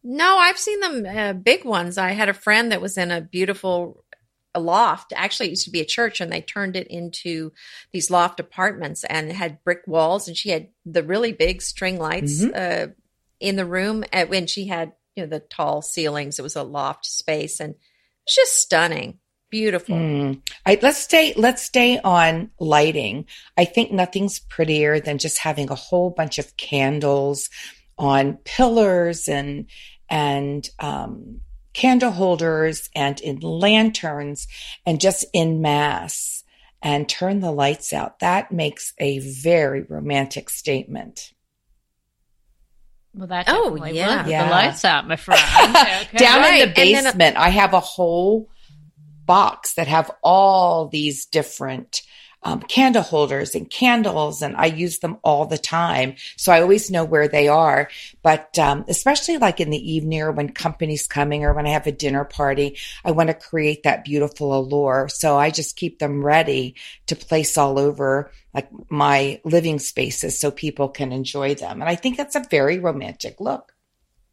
No, 0.03 0.37
I've 0.37 0.57
seen 0.57 0.79
them 0.79 1.05
uh, 1.05 1.33
big 1.33 1.65
ones. 1.65 1.97
I 1.97 2.11
had 2.11 2.29
a 2.29 2.33
friend 2.33 2.71
that 2.71 2.81
was 2.81 2.97
in 2.97 3.11
a 3.11 3.21
beautiful 3.21 4.05
loft. 4.57 5.11
Actually, 5.15 5.47
it 5.47 5.51
used 5.51 5.65
to 5.65 5.71
be 5.71 5.81
a 5.81 5.85
church, 5.85 6.21
and 6.21 6.31
they 6.31 6.41
turned 6.41 6.75
it 6.75 6.87
into 6.87 7.51
these 7.91 8.09
loft 8.09 8.39
apartments 8.39 9.03
and 9.03 9.31
had 9.31 9.63
brick 9.63 9.81
walls. 9.85 10.27
And 10.27 10.37
she 10.37 10.49
had 10.49 10.69
the 10.85 11.03
really 11.03 11.33
big 11.33 11.61
string 11.61 11.99
lights 11.99 12.43
uh, 12.43 12.87
in 13.39 13.57
the 13.57 13.65
room. 13.65 14.05
And 14.13 14.29
when 14.29 14.47
she 14.47 14.67
had 14.67 14.93
you 15.15 15.23
know 15.23 15.29
the 15.29 15.41
tall 15.41 15.81
ceilings, 15.81 16.39
it 16.39 16.43
was 16.43 16.55
a 16.55 16.63
loft 16.63 17.05
space, 17.05 17.59
and 17.59 17.75
it's 18.27 18.35
just 18.35 18.57
stunning, 18.57 19.19
beautiful. 19.49 19.95
Mm. 19.95 20.41
I, 20.65 20.77
let's 20.81 20.97
stay. 20.97 21.33
Let's 21.37 21.61
stay 21.61 21.97
on 21.97 22.51
lighting. 22.59 23.25
I 23.55 23.63
think 23.63 23.89
nothing's 23.89 24.39
prettier 24.39 24.99
than 24.99 25.17
just 25.17 25.37
having 25.37 25.69
a 25.69 25.75
whole 25.75 26.09
bunch 26.09 26.37
of 26.37 26.57
candles 26.57 27.49
on 27.97 28.37
pillars 28.43 29.29
and 29.29 29.67
and 30.09 30.69
um, 30.79 31.39
candle 31.71 32.11
holders 32.11 32.89
and 32.93 33.21
in 33.21 33.39
lanterns 33.39 34.45
and 34.85 34.99
just 34.99 35.23
in 35.31 35.61
mass 35.61 36.43
and 36.81 37.07
turn 37.07 37.39
the 37.39 37.51
lights 37.51 37.93
out. 37.93 38.19
That 38.19 38.51
makes 38.51 38.93
a 38.97 39.19
very 39.19 39.83
romantic 39.83 40.49
statement. 40.49 41.31
Well 43.13 43.27
that 43.27 43.45
Oh, 43.49 43.75
yeah. 43.85 44.25
Yeah. 44.27 44.45
the 44.45 44.51
lights 44.51 44.85
out 44.85 45.07
my 45.07 45.15
friend 45.15 45.41
Okay. 45.69 46.07
Down 46.17 46.41
Right. 46.41 46.61
in 46.63 46.73
the 46.73 46.81
And 46.81 46.95
then- 46.95 47.05
uh, 47.07 47.11
basement, 47.11 47.37
I 47.37 47.49
have 47.49 47.73
a 47.73 47.79
whole 47.79 48.49
box 49.25 49.73
that 49.75 49.87
have 49.87 50.09
all 50.23 50.87
these 50.87 51.25
different 51.25 52.01
um, 52.47 52.61
candle 52.61 53.01
holders 53.01 53.55
and 53.55 53.69
candles, 53.69 54.41
and 54.41 54.55
I 54.55 54.67
use 54.67 54.99
them 54.99 55.17
all 55.21 55.45
the 55.45 55.57
time. 55.57 56.15
So 56.37 56.53
I 56.53 56.61
always 56.61 56.89
know 56.89 57.03
where 57.03 57.27
they 57.27 57.49
are. 57.49 57.89
But 58.23 58.57
um, 58.57 58.85
especially 58.87 59.37
like 59.37 59.59
in 59.59 59.69
the 59.69 59.91
evening 59.91 60.21
or 60.21 60.31
when 60.31 60.53
company's 60.53 61.07
coming 61.07 61.43
or 61.43 61.53
when 61.53 61.67
I 61.67 61.71
have 61.71 61.87
a 61.87 61.91
dinner 61.91 62.23
party, 62.23 62.77
I 63.03 63.11
want 63.11 63.27
to 63.27 63.33
create 63.33 63.83
that 63.83 64.05
beautiful 64.05 64.57
allure. 64.57 65.09
So 65.09 65.37
I 65.37 65.49
just 65.49 65.75
keep 65.75 65.99
them 65.99 66.23
ready 66.23 66.75
to 67.07 67.17
place 67.17 67.57
all 67.57 67.77
over 67.77 68.31
like 68.53 68.69
my 68.89 69.41
living 69.43 69.77
spaces 69.77 70.39
so 70.39 70.49
people 70.49 70.87
can 70.87 71.11
enjoy 71.11 71.53
them. 71.53 71.81
And 71.81 71.89
I 71.89 71.95
think 71.95 72.15
that's 72.15 72.37
a 72.37 72.45
very 72.49 72.79
romantic 72.79 73.41
look. 73.41 73.73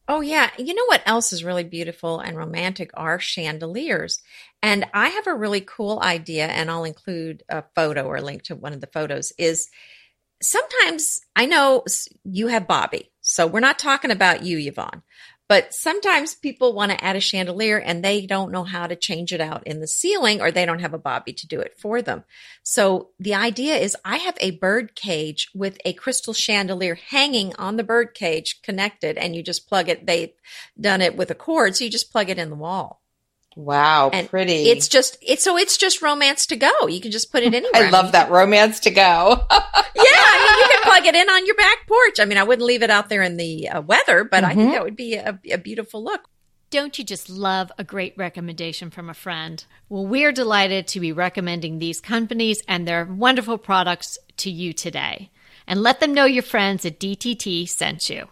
Oh, 0.07 0.21
yeah. 0.21 0.51
You 0.59 0.75
know 0.75 0.85
what 0.87 1.03
else 1.07 1.33
is 1.33 1.45
really 1.45 1.65
beautiful 1.65 2.21
and 2.21 2.37
romantic 2.37 2.91
are 2.95 3.19
chandeliers. 3.19 4.21
And 4.63 4.87
I 4.93 5.09
have 5.09 5.27
a 5.27 5.35
really 5.35 5.63
cool 5.63 6.01
idea, 6.03 6.47
and 6.47 6.71
I'll 6.71 6.85
include 6.85 7.43
a 7.49 7.65
photo 7.75 8.05
or 8.05 8.21
link 8.21 8.43
to 8.45 8.55
one 8.57 8.73
of 8.73 8.81
the 8.81 8.87
photos. 8.87 9.33
Is 9.39 9.69
sometimes 10.43 11.21
I 11.37 11.47
know 11.47 11.85
you 12.25 12.49
have 12.49 12.67
Bobby, 12.67 13.11
so 13.21 13.47
we're 13.47 13.61
not 13.61 13.79
talking 13.79 14.11
about 14.11 14.43
you, 14.43 14.59
Yvonne, 14.59 15.03
but 15.49 15.75
sometimes 15.75 16.35
people 16.35 16.73
want 16.73 16.91
to 16.91 17.05
add 17.05 17.17
a 17.17 17.21
chandelier 17.21 17.79
and 17.79 18.03
they 18.03 18.27
don't 18.27 18.51
know 18.51 18.65
how 18.65 18.87
to 18.87 18.97
change 18.97 19.33
it 19.33 19.41
out 19.41 19.67
in 19.67 19.81
the 19.81 19.87
ceiling 19.87 20.41
or 20.41 20.51
they 20.51 20.65
don't 20.65 20.81
have 20.81 20.95
a 20.95 20.99
bobby 20.99 21.33
to 21.35 21.47
do 21.47 21.61
it 21.61 21.75
for 21.79 22.01
them. 22.01 22.25
So 22.63 23.11
the 23.19 23.35
idea 23.35 23.77
is 23.77 23.97
I 24.05 24.17
have 24.19 24.37
a 24.41 24.53
bird 24.53 24.95
cage 24.95 25.49
with 25.55 25.79
a 25.85 25.93
crystal 25.93 26.33
chandelier 26.33 26.95
hanging 26.95 27.55
on 27.57 27.77
the 27.77 27.85
bird 27.85 28.15
cage 28.15 28.63
connected 28.63 29.19
and 29.19 29.37
you 29.37 29.43
just 29.43 29.69
plug 29.69 29.89
it. 29.89 30.07
They've 30.07 30.33
done 30.81 31.03
it 31.03 31.17
with 31.17 31.31
a 31.31 31.35
cord. 31.35 31.77
So 31.77 31.85
you 31.85 31.91
just 31.91 32.11
plug 32.11 32.31
it 32.31 32.39
in 32.39 32.51
the 32.51 32.57
wall. 32.57 33.03
Wow, 33.57 34.11
and 34.13 34.29
pretty. 34.29 34.69
It's 34.69 34.89
just 34.89 35.17
it's 35.23 35.45
so 35.45 35.57
it's 35.57 35.77
just 35.77 36.03
romance 36.03 36.47
to 36.47 36.57
go. 36.57 36.87
You 36.89 37.01
can 37.01 37.11
just 37.11 37.31
put 37.31 37.43
it 37.43 37.55
anywhere. 37.55 37.87
I 37.87 37.91
love 37.91 38.13
that 38.13 38.31
romance 38.31 38.81
to 38.81 38.91
go. 38.91 39.01
yeah, 39.51 39.57
I 39.57 40.57
mean, 40.57 40.59
you 40.59 40.77
can 40.77 40.83
plug 40.83 41.07
it 41.07 41.15
in 41.15 41.29
on 41.29 41.47
your 41.47 41.55
back 41.55 41.87
porch. 41.87 42.21
I 42.21 42.25
mean, 42.25 42.39
I 42.39 42.43
wouldn't 42.43 42.67
leave 42.67 42.83
it 42.83 42.91
out 42.91 43.09
there 43.09 43.23
in 43.23 43.37
the 43.37 43.69
uh, 43.69 43.81
weather, 43.81 44.25
but 44.25 44.43
mm-hmm. 44.43 44.51
I 44.51 44.55
think 44.55 44.73
that 44.73 44.85
would 44.85 44.97
be 44.97 45.15
a, 45.15 45.39
a 45.51 45.59
beautiful 45.59 46.03
look. 46.03 46.29
Don't 46.71 46.99
you 46.99 47.05
just 47.05 47.31
love 47.31 47.71
a 47.79 47.85
great 47.85 48.15
recommendation 48.17 48.91
from 48.91 49.09
a 49.09 49.15
friend? 49.15 49.65
Well, 49.89 50.07
we're 50.07 50.33
delighted 50.33 50.89
to 50.89 50.99
be 50.99 51.13
recommending 51.13 51.79
these 51.79 52.01
companies 52.01 52.63
and 52.67 52.89
their 52.89 53.05
wonderful 53.05 53.59
products 53.59 54.19
to 54.39 54.51
you 54.51 54.73
today. 54.73 55.31
And 55.69 55.83
let 55.83 56.01
them 56.01 56.13
know 56.13 56.25
your 56.25 56.43
friends 56.43 56.85
at 56.85 56.99
DTT 56.99 57.69
sent 57.69 58.11
you. 58.11 58.27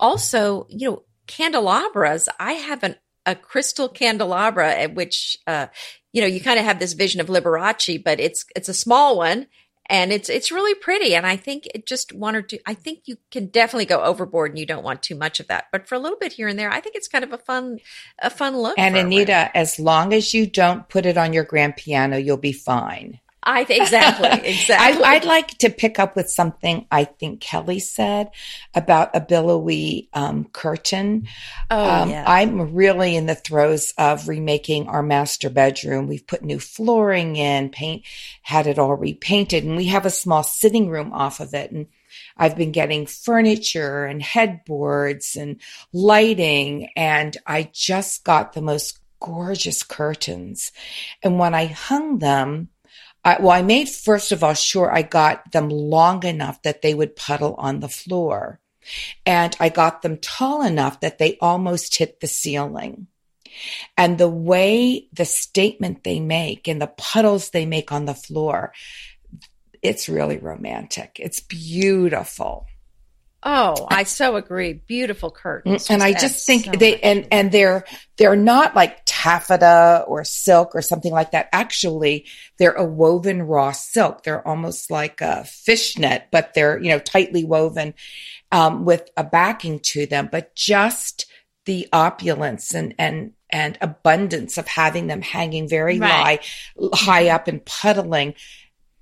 Also, 0.00 0.66
you 0.70 0.90
know, 0.90 1.02
candelabras, 1.26 2.30
I 2.40 2.54
have 2.54 2.82
an 2.82 2.96
a 3.30 3.34
crystal 3.34 3.88
candelabra 3.88 4.72
at 4.74 4.94
which 4.94 5.36
uh, 5.46 5.68
you 6.12 6.20
know 6.20 6.26
you 6.26 6.40
kind 6.40 6.58
of 6.58 6.64
have 6.64 6.78
this 6.78 6.92
vision 6.92 7.20
of 7.20 7.28
Liberace, 7.28 8.02
but 8.02 8.20
it's 8.20 8.44
it's 8.56 8.68
a 8.68 8.74
small 8.74 9.16
one 9.16 9.46
and 9.90 10.12
it's 10.12 10.28
it's 10.28 10.52
really 10.52 10.74
pretty. 10.74 11.14
And 11.14 11.26
I 11.26 11.36
think 11.36 11.66
it 11.74 11.84
just 11.84 12.12
one 12.12 12.36
or 12.36 12.42
two. 12.42 12.58
I 12.64 12.74
think 12.74 13.00
you 13.06 13.16
can 13.30 13.46
definitely 13.46 13.86
go 13.86 14.02
overboard, 14.02 14.52
and 14.52 14.58
you 14.58 14.64
don't 14.64 14.84
want 14.84 15.02
too 15.02 15.16
much 15.16 15.40
of 15.40 15.48
that. 15.48 15.64
But 15.72 15.88
for 15.88 15.96
a 15.96 15.98
little 15.98 16.16
bit 16.16 16.32
here 16.32 16.46
and 16.46 16.58
there, 16.58 16.70
I 16.70 16.80
think 16.80 16.94
it's 16.94 17.08
kind 17.08 17.24
of 17.24 17.32
a 17.32 17.38
fun 17.38 17.80
a 18.20 18.30
fun 18.30 18.56
look. 18.56 18.78
And 18.78 18.96
Anita, 18.96 19.54
as 19.54 19.80
long 19.80 20.14
as 20.14 20.32
you 20.32 20.46
don't 20.46 20.88
put 20.88 21.06
it 21.06 21.18
on 21.18 21.32
your 21.32 21.44
grand 21.44 21.76
piano, 21.76 22.16
you'll 22.16 22.36
be 22.36 22.52
fine. 22.52 23.18
I 23.42 23.64
th- 23.64 23.80
exactly, 23.80 24.28
exactly. 24.50 25.04
I, 25.04 25.14
would 25.14 25.24
like 25.24 25.48
to 25.58 25.70
pick 25.70 25.98
up 25.98 26.14
with 26.14 26.28
something 26.28 26.86
I 26.90 27.04
think 27.04 27.40
Kelly 27.40 27.80
said 27.80 28.30
about 28.74 29.14
a 29.14 29.20
billowy 29.20 30.08
um, 30.12 30.44
curtain. 30.44 31.26
Oh, 31.70 31.90
um, 31.90 32.10
yeah. 32.10 32.24
I'm 32.26 32.74
really 32.74 33.16
in 33.16 33.26
the 33.26 33.34
throes 33.34 33.94
of 33.96 34.28
remaking 34.28 34.88
our 34.88 35.02
master 35.02 35.48
bedroom. 35.48 36.06
We've 36.06 36.26
put 36.26 36.42
new 36.42 36.58
flooring 36.58 37.36
in, 37.36 37.70
paint, 37.70 38.04
had 38.42 38.66
it 38.66 38.78
all 38.78 38.94
repainted, 38.94 39.64
and 39.64 39.76
we 39.76 39.86
have 39.86 40.06
a 40.06 40.10
small 40.10 40.42
sitting 40.42 40.90
room 40.90 41.12
off 41.12 41.40
of 41.40 41.54
it. 41.54 41.70
And 41.70 41.86
I've 42.36 42.56
been 42.56 42.72
getting 42.72 43.06
furniture 43.06 44.04
and 44.04 44.22
headboards 44.22 45.36
and 45.36 45.60
lighting, 45.92 46.90
and 46.94 47.36
I 47.46 47.70
just 47.72 48.24
got 48.24 48.52
the 48.52 48.62
most 48.62 48.98
gorgeous 49.20 49.82
curtains. 49.82 50.72
And 51.22 51.38
when 51.38 51.54
I 51.54 51.66
hung 51.66 52.18
them, 52.18 52.68
I, 53.24 53.36
well, 53.40 53.50
I 53.50 53.62
made 53.62 53.88
first 53.88 54.32
of 54.32 54.42
all 54.42 54.54
sure 54.54 54.92
I 54.92 55.02
got 55.02 55.52
them 55.52 55.68
long 55.68 56.24
enough 56.24 56.62
that 56.62 56.82
they 56.82 56.94
would 56.94 57.16
puddle 57.16 57.54
on 57.58 57.80
the 57.80 57.88
floor. 57.88 58.60
And 59.26 59.54
I 59.60 59.68
got 59.68 60.02
them 60.02 60.18
tall 60.18 60.62
enough 60.62 61.00
that 61.00 61.18
they 61.18 61.36
almost 61.40 61.96
hit 61.96 62.20
the 62.20 62.26
ceiling. 62.26 63.08
And 63.96 64.16
the 64.16 64.28
way 64.28 65.08
the 65.12 65.24
statement 65.24 66.02
they 66.02 66.20
make 66.20 66.66
and 66.66 66.80
the 66.80 66.86
puddles 66.86 67.50
they 67.50 67.66
make 67.66 67.92
on 67.92 68.06
the 68.06 68.14
floor, 68.14 68.72
it's 69.82 70.08
really 70.08 70.38
romantic. 70.38 71.18
It's 71.20 71.40
beautiful. 71.40 72.66
Oh, 73.42 73.86
I 73.90 74.02
so 74.04 74.36
agree. 74.36 74.74
Beautiful 74.74 75.30
curtains. 75.30 75.90
And 75.90 76.02
I 76.02 76.12
just 76.12 76.46
think 76.46 76.66
so 76.66 76.72
they 76.72 77.00
and 77.00 77.26
and 77.30 77.50
they're 77.50 77.84
they're 78.18 78.36
not 78.36 78.76
like 78.76 79.04
taffeta 79.20 80.02
or 80.06 80.24
silk 80.24 80.74
or 80.74 80.80
something 80.80 81.12
like 81.12 81.32
that. 81.32 81.48
Actually, 81.52 82.24
they're 82.58 82.72
a 82.72 82.84
woven 82.84 83.42
raw 83.42 83.70
silk. 83.70 84.22
They're 84.22 84.46
almost 84.48 84.90
like 84.90 85.20
a 85.20 85.44
fishnet, 85.44 86.28
but 86.32 86.54
they're 86.54 86.82
you 86.82 86.88
know 86.88 86.98
tightly 86.98 87.44
woven 87.44 87.92
um, 88.50 88.86
with 88.86 89.10
a 89.18 89.24
backing 89.24 89.80
to 89.80 90.06
them. 90.06 90.30
But 90.32 90.54
just 90.54 91.26
the 91.66 91.86
opulence 91.92 92.74
and 92.74 92.94
and 92.98 93.32
and 93.50 93.76
abundance 93.82 94.56
of 94.56 94.66
having 94.66 95.06
them 95.06 95.20
hanging 95.20 95.68
very 95.68 95.98
right. 95.98 96.40
high 96.78 96.88
high 96.94 97.28
up 97.28 97.46
and 97.46 97.62
puddling 97.64 98.34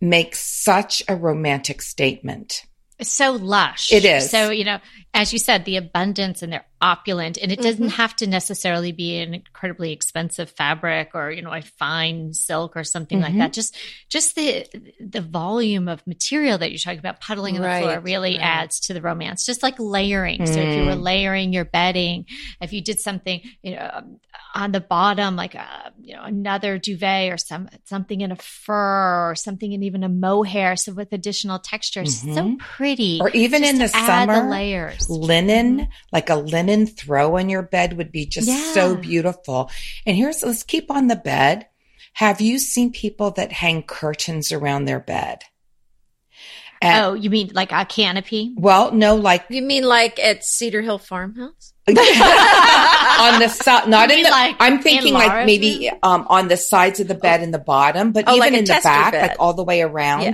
makes 0.01 0.41
such 0.41 1.01
a 1.09 1.15
romantic 1.15 1.81
statement 1.81 2.65
so 3.01 3.33
lush. 3.33 3.93
It 3.93 4.05
is. 4.05 4.31
So, 4.31 4.51
you 4.51 4.65
know, 4.65 4.79
as 5.15 5.33
you 5.33 5.39
said, 5.39 5.65
the 5.65 5.77
abundance 5.77 6.43
and 6.43 6.53
they're 6.53 6.67
opulent 6.81 7.39
and 7.43 7.51
it 7.51 7.61
doesn't 7.61 7.87
mm-hmm. 7.87 7.97
have 7.97 8.15
to 8.15 8.27
necessarily 8.27 8.93
be 8.93 9.19
an 9.19 9.35
incredibly 9.35 9.91
expensive 9.91 10.49
fabric 10.51 11.11
or, 11.15 11.31
you 11.31 11.43
know, 11.43 11.53
a 11.53 11.61
fine 11.61 12.33
silk 12.33 12.77
or 12.77 12.85
something 12.85 13.19
mm-hmm. 13.19 13.39
like 13.39 13.39
that. 13.39 13.53
Just, 13.53 13.77
just 14.09 14.37
the, 14.37 14.65
the 15.01 15.21
volume 15.21 15.89
of 15.89 16.07
material 16.07 16.59
that 16.59 16.71
you're 16.71 16.79
talking 16.79 17.01
about 17.01 17.21
puddling 17.21 17.57
on 17.57 17.63
right, 17.63 17.81
the 17.81 17.87
floor 17.89 18.01
really 18.01 18.37
right. 18.37 18.45
adds 18.45 18.81
to 18.81 18.95
the 18.95 19.03
romance, 19.03 19.45
just 19.45 19.63
like 19.63 19.75
layering. 19.79 20.43
Mm. 20.43 20.55
So 20.55 20.61
if 20.61 20.77
you 20.77 20.85
were 20.85 20.93
mm. 20.93 21.03
layering 21.03 21.53
your 21.53 21.65
bedding, 21.65 22.27
if 22.61 22.73
you 22.73 22.81
did 22.81 23.01
something, 23.01 23.41
you 23.63 23.75
know, 23.75 24.19
on 24.55 24.71
the 24.71 24.81
bottom, 24.81 25.35
like 25.35 25.55
a, 25.55 25.63
uh, 25.63 25.91
you 26.01 26.15
know, 26.15 26.23
another 26.23 26.79
duvet 26.79 27.33
or 27.33 27.39
some, 27.39 27.69
something 27.87 28.21
in 28.21 28.31
a 28.31 28.37
fur 28.37 29.31
or 29.31 29.35
something 29.35 29.73
in 29.73 29.83
even 29.83 30.05
a 30.05 30.09
mohair. 30.09 30.77
So 30.77 30.93
with 30.93 31.13
additional 31.13 31.59
textures, 31.59 32.23
mm-hmm. 32.23 32.35
so 32.35 32.57
pretty. 32.59 33.19
Or 33.21 33.31
even 33.31 33.65
in 33.65 33.79
the 33.79 33.89
summer, 33.89 34.43
the 34.43 34.49
layers 34.49 34.98
linen, 35.09 35.81
mm-hmm. 35.81 35.91
like 36.13 36.31
a 36.31 36.37
linen 36.37 36.87
throw 36.87 37.37
on 37.39 37.49
your 37.49 37.63
bed 37.63 37.97
would 37.97 38.13
be 38.13 38.27
just 38.27 38.49
yeah. 38.49 38.73
so 38.73 38.97
beautiful. 38.97 39.71
And 40.07 40.17
here's, 40.17 40.43
let's 40.43 40.63
keep 40.63 40.91
on 40.91 41.09
the 41.09 41.17
bed. 41.17 41.67
Have 42.15 42.41
you 42.41 42.59
seen 42.59 42.91
people 42.91 43.31
that 43.33 43.53
hang 43.53 43.83
curtains 43.83 44.51
around 44.51 44.85
their 44.85 45.01
bed? 45.01 45.45
And, 46.81 47.05
oh, 47.05 47.15
you 47.15 47.29
mean 47.29 47.51
like 47.55 47.73
a 47.73 47.85
canopy? 47.85 48.55
Well, 48.57 48.93
no, 48.93 49.17
like 49.17 49.45
you 49.49 49.63
mean 49.63 49.85
like 49.85 50.19
at 50.21 50.45
Cedar 50.45 50.81
Hill 50.81 50.99
Farmhouse? 50.99 51.75
on 51.89 51.95
the 53.41 53.49
side, 53.49 53.89
not 53.89 54.11
you 54.11 54.19
in 54.19 54.23
the. 54.23 54.31
Like 54.31 54.57
I'm 54.61 54.81
thinking 54.81 55.15
like 55.15 55.47
maybe 55.47 55.91
um, 56.03 56.27
on 56.29 56.49
the 56.49 56.57
sides 56.57 57.01
of 57.01 57.09
the 57.09 57.15
bed 57.15 57.43
in 57.43 57.51
the 57.51 57.59
bottom, 57.59 58.13
but 58.13 58.25
oh, 58.27 58.33
even 58.33 58.41
like 58.41 58.53
in 58.53 58.65
the 58.65 58.81
back, 58.83 59.13
bed. 59.13 59.29
like 59.29 59.37
all 59.41 59.55
the 59.55 59.65
way 59.65 59.83
around. 59.83 60.23
Yeah. 60.23 60.33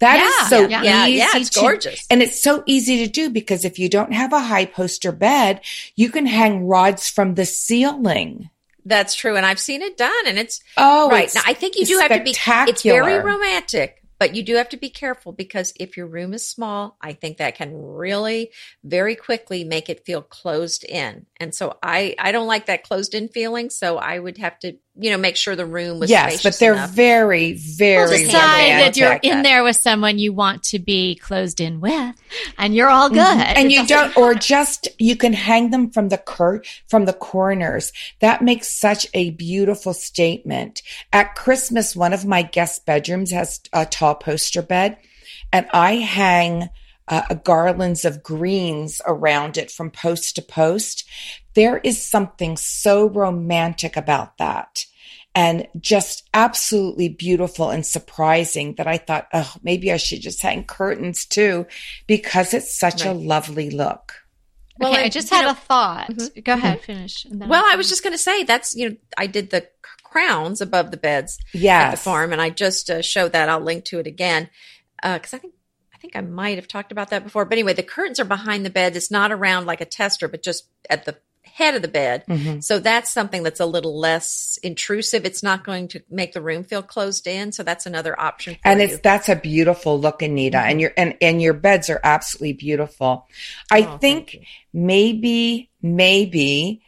That 0.00 0.18
yeah, 0.18 0.44
is 0.44 0.50
so 0.50 0.68
yeah, 0.68 1.06
easy. 1.06 1.16
Yeah, 1.18 1.30
it's 1.34 1.50
to, 1.50 1.60
gorgeous. 1.60 2.06
And 2.10 2.22
it's 2.22 2.40
so 2.40 2.62
easy 2.66 3.04
to 3.04 3.10
do 3.10 3.30
because 3.30 3.64
if 3.64 3.78
you 3.78 3.88
don't 3.88 4.12
have 4.12 4.32
a 4.32 4.40
high 4.40 4.66
poster 4.66 5.12
bed, 5.12 5.60
you 5.96 6.10
can 6.10 6.26
hang 6.26 6.66
rods 6.66 7.08
from 7.08 7.34
the 7.34 7.44
ceiling. 7.44 8.50
That's 8.84 9.14
true. 9.14 9.36
And 9.36 9.44
I've 9.44 9.58
seen 9.58 9.82
it 9.82 9.96
done 9.96 10.26
and 10.26 10.38
it's 10.38 10.62
oh, 10.76 11.10
right. 11.10 11.24
It's 11.24 11.34
now 11.34 11.42
I 11.44 11.52
think 11.52 11.76
you 11.76 11.84
do 11.84 11.98
have 11.98 12.12
to 12.12 12.22
be, 12.22 12.30
it's 12.30 12.82
very 12.82 13.18
romantic. 13.18 14.02
But 14.18 14.34
you 14.34 14.42
do 14.42 14.56
have 14.56 14.70
to 14.70 14.76
be 14.76 14.90
careful 14.90 15.30
because 15.30 15.72
if 15.78 15.96
your 15.96 16.06
room 16.06 16.34
is 16.34 16.46
small, 16.46 16.96
I 17.00 17.12
think 17.12 17.38
that 17.38 17.54
can 17.54 17.72
really 17.72 18.50
very 18.82 19.14
quickly 19.14 19.62
make 19.62 19.88
it 19.88 20.04
feel 20.04 20.22
closed 20.22 20.82
in. 20.84 21.26
And 21.38 21.54
so 21.54 21.78
I, 21.82 22.16
I 22.18 22.32
don't 22.32 22.48
like 22.48 22.66
that 22.66 22.82
closed 22.82 23.14
in 23.14 23.28
feeling. 23.28 23.70
So 23.70 23.96
I 23.96 24.18
would 24.18 24.38
have 24.38 24.58
to 24.60 24.76
you 25.00 25.10
know, 25.10 25.16
make 25.16 25.36
sure 25.36 25.54
the 25.54 25.64
room 25.64 26.00
was 26.00 26.10
yes, 26.10 26.42
but 26.42 26.58
they're 26.58 26.72
enough. 26.72 26.90
very, 26.90 27.52
very. 27.52 28.08
Well, 28.08 28.18
decide 28.18 28.70
that 28.80 28.96
you're 28.96 29.18
in 29.22 29.42
there 29.42 29.62
with 29.62 29.76
someone 29.76 30.18
you 30.18 30.32
want 30.32 30.64
to 30.64 30.78
be 30.78 31.14
closed 31.14 31.60
in 31.60 31.80
with, 31.80 32.16
and 32.58 32.74
you're 32.74 32.88
all 32.88 33.08
good. 33.08 33.18
Mm-hmm. 33.18 33.52
And 33.56 33.70
you 33.72 33.86
don't, 33.86 34.16
or 34.16 34.34
just 34.34 34.88
you 34.98 35.14
can 35.14 35.32
hang 35.32 35.70
them 35.70 35.90
from 35.90 36.08
the 36.08 36.18
cur 36.18 36.62
from 36.88 37.04
the 37.04 37.12
corners. 37.12 37.92
That 38.20 38.42
makes 38.42 38.68
such 38.68 39.06
a 39.14 39.30
beautiful 39.30 39.94
statement. 39.94 40.82
At 41.12 41.36
Christmas, 41.36 41.94
one 41.94 42.12
of 42.12 42.26
my 42.26 42.42
guest 42.42 42.84
bedrooms 42.84 43.30
has 43.30 43.60
a 43.72 43.86
tall 43.86 44.16
poster 44.16 44.62
bed, 44.62 44.98
and 45.52 45.66
I 45.72 45.96
hang. 45.96 46.70
Uh, 47.08 47.34
garlands 47.44 48.04
of 48.04 48.22
greens 48.22 49.00
around 49.06 49.56
it 49.56 49.70
from 49.70 49.90
post 49.90 50.36
to 50.36 50.42
post. 50.42 51.04
There 51.54 51.78
is 51.78 52.00
something 52.02 52.56
so 52.56 53.08
romantic 53.08 53.96
about 53.96 54.36
that. 54.38 54.84
and 55.34 55.68
just 55.80 56.28
absolutely 56.34 57.08
beautiful 57.08 57.70
and 57.70 57.86
surprising 57.86 58.74
that 58.74 58.86
I 58.88 58.96
thought, 58.98 59.28
oh, 59.32 59.54
maybe 59.62 59.92
I 59.92 59.96
should 59.98 60.20
just 60.20 60.42
hang 60.42 60.64
curtains 60.64 61.24
too, 61.26 61.66
because 62.06 62.52
it's 62.54 62.74
such 62.76 63.04
a 63.04 63.12
lovely 63.12 63.70
look. 63.70 64.14
Well, 64.78 64.90
okay, 64.92 65.00
I 65.00 65.04
and, 65.04 65.12
just 65.12 65.30
had 65.30 65.42
know- 65.42 65.50
a 65.50 65.54
thought. 65.54 66.10
Mhm. 66.10 66.44
Go 66.44 66.52
ahead, 66.54 66.80
finish. 66.80 67.24
and 67.24 67.40
then 67.40 67.48
Well, 67.48 67.62
I'll 67.64 67.72
I 67.72 67.76
was 67.76 67.88
just 67.88 68.02
going 68.02 68.14
to 68.14 68.18
say 68.18 68.42
that's 68.42 68.74
you 68.74 68.90
know 68.90 68.96
I 69.16 69.26
did 69.28 69.50
the 69.50 69.68
crowns 70.02 70.60
above 70.60 70.90
the 70.90 70.96
beds 70.96 71.38
at 71.54 71.90
the 71.92 71.96
farm, 71.96 72.32
and 72.32 72.40
I 72.42 72.50
just 72.50 72.88
uh, 72.90 73.02
showed 73.02 73.32
that. 73.32 73.48
I'll 73.48 73.60
link 73.60 73.84
to 73.86 73.98
it 74.00 74.06
again 74.06 74.48
Uh 75.02 75.18
because 75.18 75.34
I 75.34 75.38
think 75.38 75.54
I 75.98 76.00
think 76.00 76.14
I 76.14 76.20
might 76.20 76.58
have 76.58 76.68
talked 76.68 76.92
about 76.92 77.10
that 77.10 77.24
before. 77.24 77.44
But 77.44 77.54
anyway, 77.54 77.72
the 77.72 77.82
curtains 77.82 78.20
are 78.20 78.24
behind 78.24 78.64
the 78.64 78.70
bed. 78.70 78.94
It's 78.94 79.10
not 79.10 79.32
around 79.32 79.66
like 79.66 79.80
a 79.80 79.84
tester, 79.84 80.28
but 80.28 80.44
just 80.44 80.68
at 80.88 81.04
the 81.04 81.16
head 81.42 81.74
of 81.74 81.82
the 81.82 81.88
bed. 81.88 82.22
Mhm. 82.28 82.62
So 82.62 82.78
that's 82.78 83.10
something 83.10 83.42
that's 83.42 83.58
a 83.58 83.66
little 83.66 83.98
less 83.98 84.60
intrusive. 84.62 85.24
It's 85.24 85.42
not 85.42 85.64
going 85.64 85.88
to 85.88 86.00
make 86.08 86.34
the 86.34 86.40
room 86.40 86.62
feel 86.62 86.84
closed 86.84 87.26
in. 87.26 87.50
So 87.50 87.64
that's 87.64 87.84
another 87.84 88.18
option. 88.20 88.54
For 88.54 88.60
And 88.64 88.78
you. 88.78 88.86
it's 88.86 89.00
that's 89.00 89.28
a 89.28 89.34
beautiful 89.34 89.98
look, 89.98 90.22
Anita. 90.22 90.58
And 90.58 90.80
your 90.80 90.92
and, 90.96 91.16
and 91.20 91.42
your 91.42 91.54
beds 91.54 91.90
are 91.90 92.00
absolutely 92.04 92.52
beautiful. 92.52 93.26
I 93.72 93.82
Oh, 93.82 93.98
think 93.98 94.38
maybe, 94.72 95.68
maybe 95.82 96.80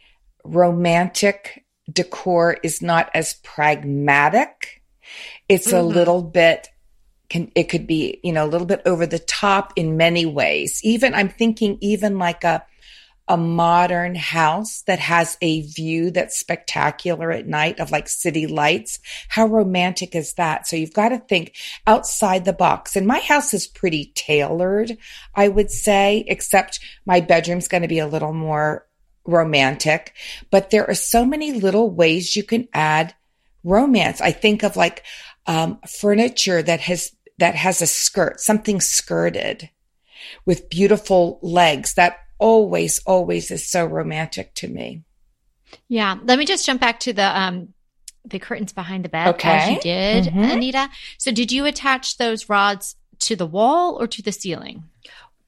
romantic 0.45 1.65
decor 1.91 2.57
is 2.63 2.81
not 2.81 3.09
as 3.13 3.33
pragmatic. 3.43 4.81
It's 5.49 5.67
a 5.67 5.81
Mhm. 5.81 5.93
little 5.93 6.23
bit 6.23 6.69
can 7.31 7.49
it 7.55 7.69
could 7.69 7.87
be, 7.87 8.19
you 8.23 8.33
know, 8.33 8.45
a 8.45 8.51
little 8.51 8.67
bit 8.67 8.81
over 8.85 9.07
the 9.07 9.17
top 9.17 9.71
in 9.77 9.95
many 9.95 10.25
ways. 10.25 10.81
Even 10.83 11.15
I'm 11.15 11.29
thinking 11.29 11.77
even 11.79 12.19
like 12.19 12.43
a 12.43 12.65
a 13.27 13.37
modern 13.37 14.13
house 14.15 14.83
that 14.87 14.99
has 14.99 15.37
a 15.41 15.61
view 15.61 16.11
that's 16.11 16.37
spectacular 16.37 17.31
at 17.31 17.47
night 17.47 17.79
of 17.79 17.89
like 17.89 18.09
city 18.09 18.45
lights. 18.45 18.99
How 19.29 19.45
romantic 19.45 20.15
is 20.15 20.33
that? 20.33 20.67
So 20.67 20.75
you've 20.75 20.93
got 20.93 21.09
to 21.09 21.19
think 21.19 21.55
outside 21.87 22.43
the 22.43 22.51
box. 22.51 22.97
And 22.97 23.07
my 23.07 23.19
house 23.19 23.53
is 23.53 23.67
pretty 23.67 24.11
tailored, 24.15 24.97
I 25.33 25.47
would 25.47 25.71
say, 25.71 26.25
except 26.27 26.81
my 27.05 27.21
bedroom's 27.21 27.69
going 27.69 27.83
to 27.83 27.87
be 27.87 27.99
a 27.99 28.07
little 28.07 28.33
more 28.33 28.85
romantic. 29.25 30.13
But 30.49 30.69
there 30.69 30.89
are 30.89 30.95
so 30.95 31.23
many 31.23 31.53
little 31.53 31.89
ways 31.89 32.35
you 32.35 32.43
can 32.43 32.67
add 32.73 33.15
romance. 33.63 34.19
I 34.19 34.31
think 34.31 34.63
of 34.63 34.75
like 34.75 35.03
um, 35.45 35.79
furniture 35.87 36.61
that 36.61 36.81
has 36.81 37.13
that 37.41 37.55
has 37.55 37.81
a 37.81 37.87
skirt, 37.87 38.39
something 38.39 38.79
skirted 38.79 39.69
with 40.45 40.69
beautiful 40.69 41.39
legs. 41.41 41.95
That 41.95 42.17
always, 42.37 42.99
always 43.05 43.49
is 43.51 43.67
so 43.69 43.83
romantic 43.85 44.53
to 44.55 44.67
me. 44.67 45.01
Yeah. 45.87 46.17
Let 46.23 46.37
me 46.37 46.45
just 46.45 46.65
jump 46.65 46.79
back 46.79 46.99
to 47.01 47.13
the 47.13 47.25
um 47.37 47.73
the 48.23 48.37
curtains 48.37 48.71
behind 48.71 49.03
the 49.03 49.09
bed 49.09 49.27
as 49.27 49.33
Okay. 49.33 49.73
you 49.73 49.79
did, 49.81 50.25
Mhm. 50.25 50.53
Anita. 50.53 50.89
So 51.17 51.31
did 51.31 51.51
you 51.51 51.65
attach 51.65 52.17
those 52.17 52.47
rods 52.47 52.95
to 53.21 53.35
the 53.35 53.47
wall 53.47 53.99
or 53.99 54.05
to 54.07 54.21
the 54.21 54.31
ceiling? 54.31 54.83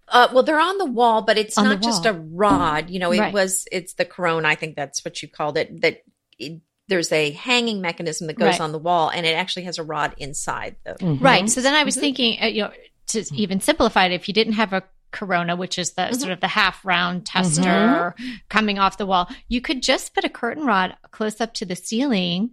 Uh, 0.08 0.28
well, 0.34 0.42
they're 0.44 0.60
on 0.60 0.80
the 0.80 0.86
wall, 1.00 1.22
but 1.22 1.38
it's 1.38 1.58
On 1.58 1.66
not 1.66 1.84
just 1.84 2.06
a 2.08 2.14
rod. 2.14 2.90
You 2.90 2.98
know, 3.00 3.12
it 3.12 3.20
Right. 3.20 3.34
was, 3.34 3.68
it's 3.72 3.94
the 3.94 4.06
corona. 4.06 4.48
I 4.48 4.56
think 4.56 4.76
that's 4.76 5.06
what 5.06 5.22
you 5.22 5.28
called 5.28 5.58
it. 5.58 5.82
That 5.82 6.02
it, 6.40 6.62
there's 6.94 7.12
a 7.12 7.32
hanging 7.32 7.82
mechanism 7.82 8.28
that 8.28 8.38
goes 8.38 8.52
Right. 8.52 8.62
on 8.62 8.72
the 8.72 8.78
wall 8.78 9.10
and 9.10 9.26
it 9.26 9.32
actually 9.34 9.64
has 9.64 9.80
a 9.80 9.84
rod 9.84 10.14
inside 10.20 10.76
the, 10.86 10.92
Mm-hmm. 10.94 11.24
Right. 11.24 11.50
So 11.50 11.60
then 11.60 11.74
I 11.74 11.84
was 11.84 11.98
Mhm. 11.98 12.00
thinking, 12.02 12.38
uh, 12.44 12.46
you 12.46 12.62
know, 12.62 12.72
to 13.08 13.26
even 13.34 13.60
simplify 13.60 14.06
it, 14.06 14.12
if 14.12 14.28
you 14.28 14.34
didn't 14.36 14.54
have 14.54 14.74
a 14.74 14.84
corona, 15.12 15.56
which 15.56 15.80
is 15.80 15.94
the 15.94 16.04
Mhm. 16.04 16.20
sort 16.20 16.32
of 16.32 16.40
the 16.40 16.48
half 16.50 16.86
round 16.86 17.26
tester 17.26 18.14
coming 18.50 18.78
off 18.78 18.98
the 18.98 19.08
wall, 19.08 19.28
you 19.48 19.60
could 19.60 19.82
just 19.82 20.14
put 20.14 20.24
a 20.24 20.30
curtain 20.30 20.66
rod 20.68 20.96
close 21.10 21.42
up 21.42 21.54
to 21.56 21.66
the 21.66 21.76
ceiling. 21.76 22.52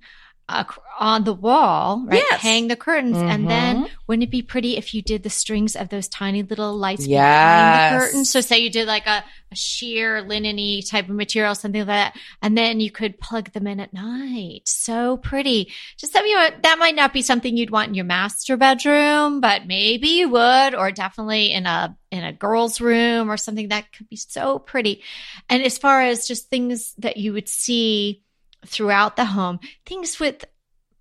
Uh, 0.50 0.64
on 0.98 1.24
the 1.24 1.32
wall, 1.32 2.04
right? 2.06 2.22
Yes. 2.30 2.40
Hang 2.42 2.68
the 2.68 2.76
curtains, 2.76 3.16
and 3.16 3.48
then 3.48 3.78
Mhm. 3.84 3.88
wouldn't 4.06 4.24
it 4.24 4.30
be 4.30 4.42
pretty 4.42 4.76
if 4.76 4.92
you 4.92 5.00
did 5.00 5.22
the 5.22 5.30
strings 5.30 5.74
of 5.74 5.88
those 5.88 6.08
tiny 6.08 6.42
little 6.42 6.76
lights 6.76 7.06
behind 7.06 7.74
the 7.74 8.00
curtains? 8.00 8.30
So, 8.30 8.42
say 8.42 8.58
you 8.58 8.68
did 8.68 8.86
like 8.86 9.06
a, 9.06 9.24
a 9.50 9.56
sheer 9.56 10.20
linen-y 10.20 10.82
type 10.86 11.08
of 11.08 11.14
material, 11.14 11.54
something 11.54 11.80
like 11.82 11.86
that, 11.86 12.16
and 12.42 12.58
then 12.58 12.80
you 12.80 12.90
could 12.90 13.18
plug 13.18 13.52
them 13.52 13.66
in 13.66 13.80
at 13.80 13.94
night. 13.94 14.62
So 14.66 15.16
pretty. 15.16 15.72
Just 15.96 16.12
that 16.12 16.26
you 16.26 16.34
know, 16.34 16.50
that 16.64 16.78
might 16.78 16.96
not 16.96 17.14
be 17.14 17.22
something 17.22 17.56
you'd 17.56 17.70
want 17.70 17.88
in 17.88 17.94
your 17.94 18.04
master 18.04 18.58
bedroom, 18.58 19.40
but 19.40 19.66
maybe 19.66 20.08
you 20.08 20.28
would, 20.28 20.74
or 20.74 20.90
definitely 20.90 21.52
in 21.52 21.64
a 21.64 21.96
in 22.10 22.24
a 22.24 22.32
girl's 22.32 22.80
room 22.80 23.30
or 23.30 23.36
something 23.36 23.68
that 23.68 23.90
could 23.92 24.08
be 24.08 24.16
so 24.16 24.58
pretty. 24.58 25.02
And 25.48 25.62
as 25.62 25.78
far 25.78 26.02
as 26.02 26.26
just 26.26 26.50
things 26.50 26.92
that 26.98 27.16
you 27.16 27.32
would 27.32 27.48
see 27.48 28.22
throughout 28.66 29.16
the 29.16 29.24
home, 29.24 29.60
things 29.86 30.20
with 30.20 30.44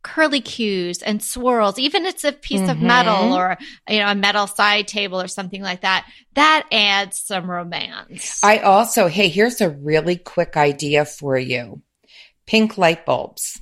curly 0.02 0.40
cues 0.42 1.02
and 1.02 1.22
swirls, 1.22 1.78
even 1.78 2.06
if 2.06 2.16
it's 2.16 2.24
a 2.24 2.32
piece 2.32 2.68
of 2.70 2.78
Mhm. 2.78 2.82
metal 2.82 3.34
or 3.34 3.58
you 3.90 4.00
know 4.00 4.08
a 4.08 4.16
metal 4.16 4.48
side 4.48 4.88
table 4.88 5.20
or 5.20 5.28
something 5.28 5.62
like 5.62 5.82
that, 5.82 6.08
that 6.36 6.66
adds 6.72 7.20
some 7.20 7.50
romance. 7.50 8.40
I 8.44 8.60
also, 8.60 9.08
hey, 9.08 9.28
here's 9.28 9.60
a 9.62 9.70
really 9.70 10.16
quick 10.16 10.56
idea 10.56 11.06
for 11.06 11.38
you. 11.38 11.82
Pink 12.46 12.78
light 12.78 13.06
bulbs. 13.06 13.60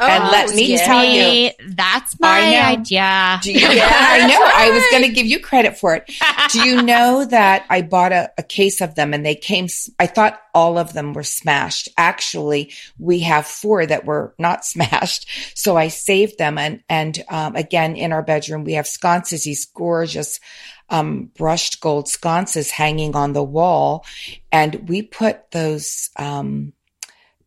And 0.00 0.24
Oh, 0.24 0.30
let 0.30 0.54
me 0.54 0.72
yeah. 0.72 0.86
tell 0.86 1.04
you- 1.04 1.50
that's 1.74 2.18
my 2.18 2.40
idea. 2.70 3.38
You, 3.44 3.52
yeah, 3.52 3.88
I 3.90 4.26
know. 4.26 4.40
I 4.42 4.70
was 4.70 4.82
going 4.90 5.02
to 5.02 5.10
give 5.10 5.26
you 5.26 5.40
credit 5.40 5.76
for 5.78 5.94
it. 5.94 6.10
Do 6.52 6.62
you 6.66 6.82
know 6.92 7.24
that 7.26 7.66
I 7.68 7.82
bought 7.82 8.12
a, 8.12 8.30
a 8.38 8.42
case 8.42 8.80
of 8.80 8.94
them 8.94 9.12
and 9.12 9.24
they 9.26 9.34
came, 9.34 9.68
I 9.98 10.06
thought 10.06 10.40
all 10.54 10.78
of 10.78 10.92
them 10.94 11.12
were 11.12 11.22
smashed. 11.22 11.88
Actually, 11.98 12.72
we 12.98 13.20
have 13.20 13.46
four 13.46 13.84
that 13.84 14.04
were 14.06 14.34
not 14.38 14.64
smashed. 14.72 15.28
So 15.54 15.76
I 15.76 15.88
saved 15.88 16.38
them. 16.38 16.56
And, 16.58 16.82
and, 16.88 17.22
um, 17.28 17.54
again, 17.56 17.96
in 17.96 18.12
our 18.12 18.22
bedroom, 18.22 18.64
we 18.64 18.72
have 18.74 18.86
sconces, 18.86 19.44
these 19.44 19.66
gorgeous, 19.66 20.40
um, 20.88 21.30
brushed 21.36 21.80
gold 21.80 22.08
sconces 22.08 22.70
hanging 22.70 23.14
on 23.14 23.32
the 23.32 23.44
wall. 23.44 24.04
And 24.50 24.88
we 24.88 25.02
put 25.02 25.50
those, 25.50 26.10
um, 26.16 26.72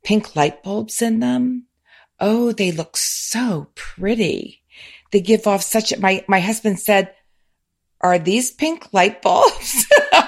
pink 0.03 0.35
light 0.35 0.63
bulbs 0.63 1.01
in 1.01 1.19
them. 1.19 1.65
Oh, 2.25 2.53
they 2.53 2.71
look 2.71 2.95
so 2.95 3.67
pretty. 3.75 4.61
They 5.11 5.19
give 5.19 5.45
off 5.45 5.61
such 5.61 5.91
a, 5.91 5.99
my, 5.99 6.23
my 6.29 6.39
husband 6.39 6.79
said, 6.79 7.13
are 7.99 8.17
these 8.17 8.49
pink 8.49 8.87
light 8.93 9.21
bulbs? 9.21 9.85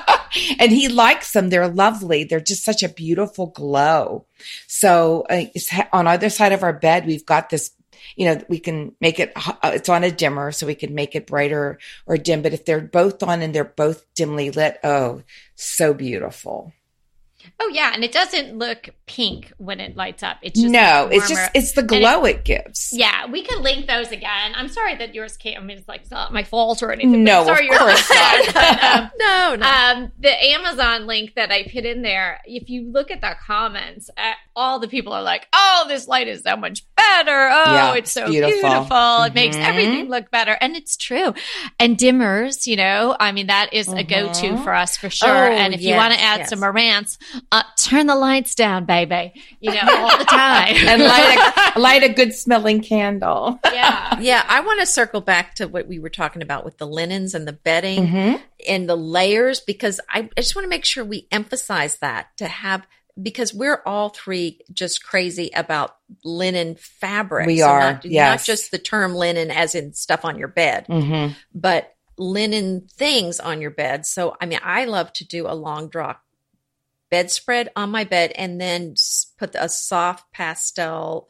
and 0.60 0.74
he 0.74 0.90
likes 0.90 1.32
them. 1.32 1.50
They're 1.50 1.70
lovely. 1.70 2.26
They're 2.26 2.42
just 2.42 2.66
such 2.66 2.84
a 2.84 2.90
beautiful 2.90 3.48
glow. 3.48 4.26
So 4.68 5.26
uh, 5.30 5.46
on 5.94 6.06
either 6.06 6.30
side 6.30 6.52
of 6.52 6.64
our 6.64 6.74
bed, 6.74 7.08
we've 7.08 7.26
got 7.26 7.50
this, 7.50 7.72
you 8.18 8.26
know, 8.26 8.42
we 8.50 8.60
can 8.60 8.94
make 9.00 9.18
it, 9.22 9.32
uh, 9.34 9.54
it's 9.64 9.88
on 9.88 10.04
a 10.04 10.12
dimmer, 10.12 10.52
so 10.52 10.68
we 10.68 10.76
can 10.76 10.94
make 10.96 11.16
it 11.16 11.28
brighter 11.28 11.80
or 12.08 12.18
dim. 12.18 12.42
But 12.42 12.54
if 12.54 12.66
they're 12.66 12.82
both 12.82 13.24
on 13.24 13.42
and 13.42 13.56
they're 13.56 13.64
both 13.64 14.06
dimly 14.16 14.52
lit, 14.52 14.80
oh, 14.84 15.24
so 15.56 15.94
beautiful. 15.94 16.74
Oh 17.60 17.70
yeah, 17.74 17.92
and 17.94 18.04
it 18.04 18.12
doesn't 18.12 18.58
look 18.58 18.90
pink 19.06 19.54
when 19.58 19.80
it 19.80 19.96
lights 19.96 20.24
up. 20.24 20.38
It's 20.42 20.60
just 20.60 20.72
no, 20.72 21.10
it's 21.12 21.30
just, 21.30 21.52
it's 21.54 21.74
the 21.74 21.84
glow 21.84 22.26
it, 22.26 22.44
gives. 22.46 22.90
Yeah, 22.92 23.26
we 23.28 23.44
can 23.44 23.62
link 23.62 23.88
those 23.88 24.12
again. 24.12 24.54
I'm 24.56 24.68
sorry 24.68 24.96
that 24.96 25.14
yours 25.14 25.38
came. 25.38 25.58
I 25.58 25.64
mean, 25.64 25.78
it's 25.78 25.88
like 25.88 26.02
it's 26.02 26.12
not 26.12 26.34
my 26.34 26.44
fault 26.44 26.84
or 26.84 26.92
anything. 26.92 27.24
No, 27.24 27.46
sorry 27.46 27.70
of 27.70 27.78
course 27.78 28.10
not. 28.10 28.54
bad. 28.54 29.04
um, 29.04 29.12
No, 29.20 29.56
no. 29.56 29.66
um, 29.68 30.12
the 30.20 30.44
Amazon 30.52 31.08
link 31.08 31.34
that 31.36 31.52
I 31.52 31.64
put 31.64 31.86
in 31.86 32.02
there, 32.02 32.40
if 32.46 32.70
you 32.70 32.92
look 32.92 33.12
at 33.12 33.22
the 33.22 33.36
comments, 33.46 34.10
uh, 34.18 34.34
all 34.56 34.80
the 34.80 34.88
people 34.88 35.14
are 35.14 35.24
like, 35.24 35.48
"Oh, 35.54 35.86
this 35.88 36.08
light 36.08 36.28
is 36.28 36.44
so 36.44 36.56
much 36.56 36.84
better. 37.10 37.50
Oh, 37.52 37.74
Yeah, 37.74 37.94
it's 37.96 38.12
so 38.12 38.28
beautiful. 38.30 38.60
beautiful. 38.70 39.24
It 39.24 39.34
makes 39.34 39.56
everything 39.58 40.10
look 40.10 40.32
better." 40.32 40.58
And 40.62 40.76
it's 40.76 40.96
true. 40.98 41.34
And 41.80 41.98
dimmers, 41.98 42.68
you 42.68 42.76
know, 42.76 43.16
I 43.20 43.32
mean, 43.32 43.48
that 43.48 43.74
is 43.74 43.88
a 43.88 44.04
go-to 44.04 44.50
Mhm. 44.52 44.64
for 44.64 44.74
us 44.74 44.98
for 44.98 45.10
sure. 45.10 45.30
Oh, 45.30 45.52
and 45.52 45.74
if 45.74 45.82
you 45.82 45.96
want 45.96 46.14
to 46.14 46.22
add 46.22 46.40
yes. 46.42 46.50
some 46.50 46.64
romance, 46.64 47.18
uh, 47.52 47.64
turn 47.82 48.08
the 48.08 48.16
lights 48.16 48.56
down, 48.56 48.86
baby. 48.86 49.34
You 49.60 49.72
know, 49.74 49.82
all 49.84 50.18
the 50.18 50.26
time. 50.30 50.76
And 50.76 51.04
light 51.04 51.54
a, 51.76 51.80
light 51.80 52.04
a 52.04 52.10
good 52.10 52.34
smelling 52.34 52.82
candle. 52.82 53.60
yeah. 53.74 54.20
yeah, 54.20 54.44
I 54.48 54.60
want 54.62 54.80
to 54.80 54.86
circle 54.86 55.22
back 55.22 55.56
to 55.56 55.68
what 55.68 55.88
we 55.88 56.00
were 56.00 56.10
talking 56.10 56.42
about 56.42 56.66
with 56.66 56.78
the 56.78 56.88
linens 56.88 57.34
and 57.34 57.48
the 57.48 57.54
bedding 57.54 58.08
Mhm. 58.08 58.42
and 58.68 58.90
the 58.90 58.96
layers 58.96 59.60
because 59.60 60.00
I, 60.10 60.30
I 60.38 60.42
just 60.42 60.56
want 60.56 60.66
to 60.66 60.70
make 60.70 60.86
sure 60.86 61.04
we 61.04 61.28
emphasize 61.32 61.98
that 61.98 62.28
to 62.38 62.48
have 62.48 62.86
because 63.22 63.54
we're 63.54 63.82
all 63.86 64.10
three 64.10 64.60
just 64.74 65.04
crazy 65.04 65.50
about 65.56 65.96
linen 66.24 66.76
fabric. 66.76 67.48
We 67.48 67.60
So 67.60 67.68
are, 67.68 67.80
not, 67.94 68.06
yes. 68.06 68.42
not 68.42 68.46
just 68.46 68.72
the 68.72 68.78
term 68.78 69.14
linen 69.16 69.52
as 69.52 69.76
in 69.76 69.94
stuff 69.94 70.26
on 70.26 70.38
your 70.38 70.50
bed, 70.50 70.86
Mm-hmm. 70.88 71.34
but 71.54 71.96
linen 72.18 72.88
things 72.94 73.40
on 73.40 73.62
your 73.62 73.72
bed. 73.72 74.06
So 74.06 74.36
I 74.40 74.46
mean, 74.46 74.60
I 74.64 74.86
love 74.86 75.12
to 75.14 75.28
do 75.28 75.48
a 75.48 75.54
long 75.56 75.90
draw 75.90 76.16
bedspread 77.10 77.70
on 77.76 77.92
my 77.92 78.04
bed 78.04 78.32
and 78.36 78.60
then 78.60 78.96
put 79.38 79.56
a 79.56 79.70
soft 79.70 80.32
pastel 80.34 81.30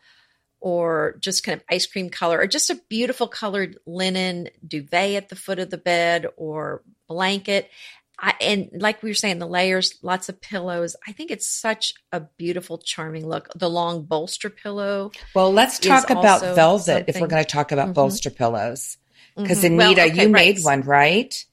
or 0.62 1.18
just 1.20 1.44
kind 1.44 1.60
of 1.60 1.64
ice 1.70 1.86
cream 1.86 2.10
color 2.10 2.40
or 2.40 2.48
just 2.48 2.70
a 2.70 2.80
beautiful 2.90 3.28
colored 3.28 3.78
linen 3.86 4.50
duvet 4.68 5.16
at 5.16 5.30
the 5.30 5.36
foot 5.36 5.60
of 5.60 5.70
the 5.70 5.78
bed 5.78 6.26
or 6.38 6.82
blanket 7.08 7.70
I, 8.20 8.34
and 8.42 8.70
like 8.74 9.04
we 9.04 9.10
were 9.10 9.14
saying, 9.16 9.40
the 9.40 9.48
layers, 9.48 9.96
lots 10.02 10.30
of 10.30 10.40
pillows. 10.42 10.96
I 11.08 11.12
think 11.12 11.32
it's 11.32 11.48
such 11.48 11.94
a 12.12 12.22
beautiful, 12.38 12.78
charming 12.78 13.28
look. 13.28 13.50
The 13.56 13.70
long 13.70 14.04
bolster 14.04 14.50
pillow. 14.50 15.12
Well, 15.34 15.52
let's 15.52 15.80
talk 15.80 16.10
about 16.10 16.42
velvet 16.42 17.06
if 17.08 17.20
we're 17.20 17.28
going 17.28 17.44
to 17.44 17.50
talk 17.50 17.72
about 17.72 17.90
Mhm. 17.90 17.94
bolster 17.94 18.30
pillows. 18.30 18.98
Because 19.36 19.64
Mhm. 19.64 19.78
Well, 19.78 19.88
Anita, 19.92 20.04
okay, 20.04 20.14
you 20.24 20.34
right. 20.34 20.56
made 20.56 20.64
one, 20.64 20.82
right? 20.82 21.46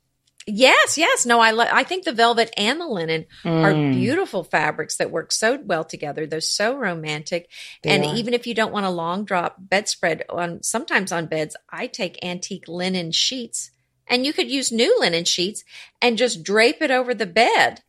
Yes, 0.46 0.98
yes. 0.98 1.24
No, 1.24 1.38
I 1.38 1.52
lo- 1.52 1.68
I 1.70 1.84
think 1.84 2.04
the 2.04 2.12
velvet 2.12 2.52
and 2.56 2.80
the 2.80 2.86
linen 2.86 3.26
are 3.44 3.72
Mm, 3.72 3.92
beautiful 3.92 4.42
fabrics 4.42 4.96
that 4.96 5.10
work 5.10 5.30
so 5.30 5.56
well 5.64 5.84
together. 5.84 6.26
They're 6.26 6.40
so 6.40 6.74
romantic. 6.76 7.48
they 7.82 7.90
and 7.90 8.04
are. 8.04 8.14
even 8.16 8.34
if 8.34 8.46
you 8.46 8.54
don't 8.54 8.72
want 8.72 8.84
a 8.86 8.90
long 8.90 9.24
drop 9.24 9.56
bedspread 9.58 10.24
on 10.28 10.62
sometimes 10.62 11.12
on 11.12 11.26
beds, 11.26 11.54
I 11.70 11.86
take 11.86 12.24
antique 12.24 12.66
linen 12.66 13.12
sheets 13.12 13.70
and 14.12 14.26
you 14.26 14.32
could 14.34 14.50
use 14.50 14.70
new 14.70 14.94
linen 15.00 15.24
sheets 15.24 15.64
and 16.02 16.18
just 16.18 16.44
drape 16.44 16.82
it 16.82 16.90
over 16.90 17.14
the 17.14 17.26
bed. 17.26 17.82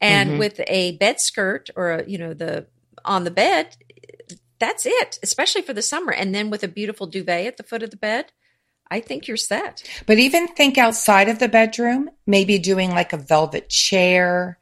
And 0.00 0.32
Mhm. 0.32 0.38
with 0.38 0.60
a 0.66 0.92
bed 0.96 1.20
skirt 1.20 1.70
or 1.76 1.92
a, 1.92 2.08
you 2.08 2.18
know 2.18 2.34
the 2.34 2.66
on 3.04 3.24
the 3.24 3.30
bed, 3.30 3.76
that's 4.58 4.84
it, 4.86 5.18
especially 5.22 5.62
for 5.62 5.72
the 5.74 5.82
summer. 5.82 6.12
And 6.12 6.34
then 6.34 6.50
with 6.50 6.64
a 6.64 6.68
beautiful 6.68 7.06
duvet 7.06 7.46
at 7.46 7.56
the 7.56 7.62
foot 7.62 7.82
of 7.82 7.90
the 7.90 7.96
bed, 7.96 8.32
I 8.90 9.00
think 9.00 9.28
you're 9.28 9.36
set. 9.36 9.82
But 10.06 10.18
even 10.18 10.48
think 10.48 10.78
outside 10.78 11.28
of 11.28 11.38
the 11.38 11.48
bedroom, 11.48 12.10
maybe 12.26 12.58
doing 12.58 12.90
like 12.90 13.12
a 13.12 13.18
velvet 13.18 13.68
chair 13.68 14.58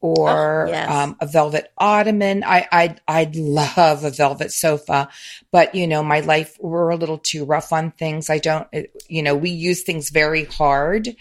or 0.00 0.66
Oh, 0.66 0.70
yes. 0.70 0.90
um, 0.90 1.16
a 1.20 1.26
velvet 1.26 1.70
ottoman. 1.78 2.42
I, 2.44 2.66
I'd, 2.72 3.00
I'd 3.06 3.36
love 3.36 4.04
a 4.04 4.10
velvet 4.10 4.50
sofa, 4.52 5.08
but 5.52 5.74
you 5.74 5.86
know, 5.86 6.02
my 6.02 6.20
life, 6.20 6.56
we're 6.60 6.90
a 6.90 6.96
little 6.96 7.18
too 7.18 7.44
rough 7.44 7.72
on 7.72 7.90
things. 7.92 8.30
I 8.30 8.38
don't, 8.38 8.66
you 9.08 9.22
know, 9.22 9.34
we 9.34 9.50
use 9.50 9.82
things 9.82 10.10
very 10.10 10.44
hard 10.44 11.14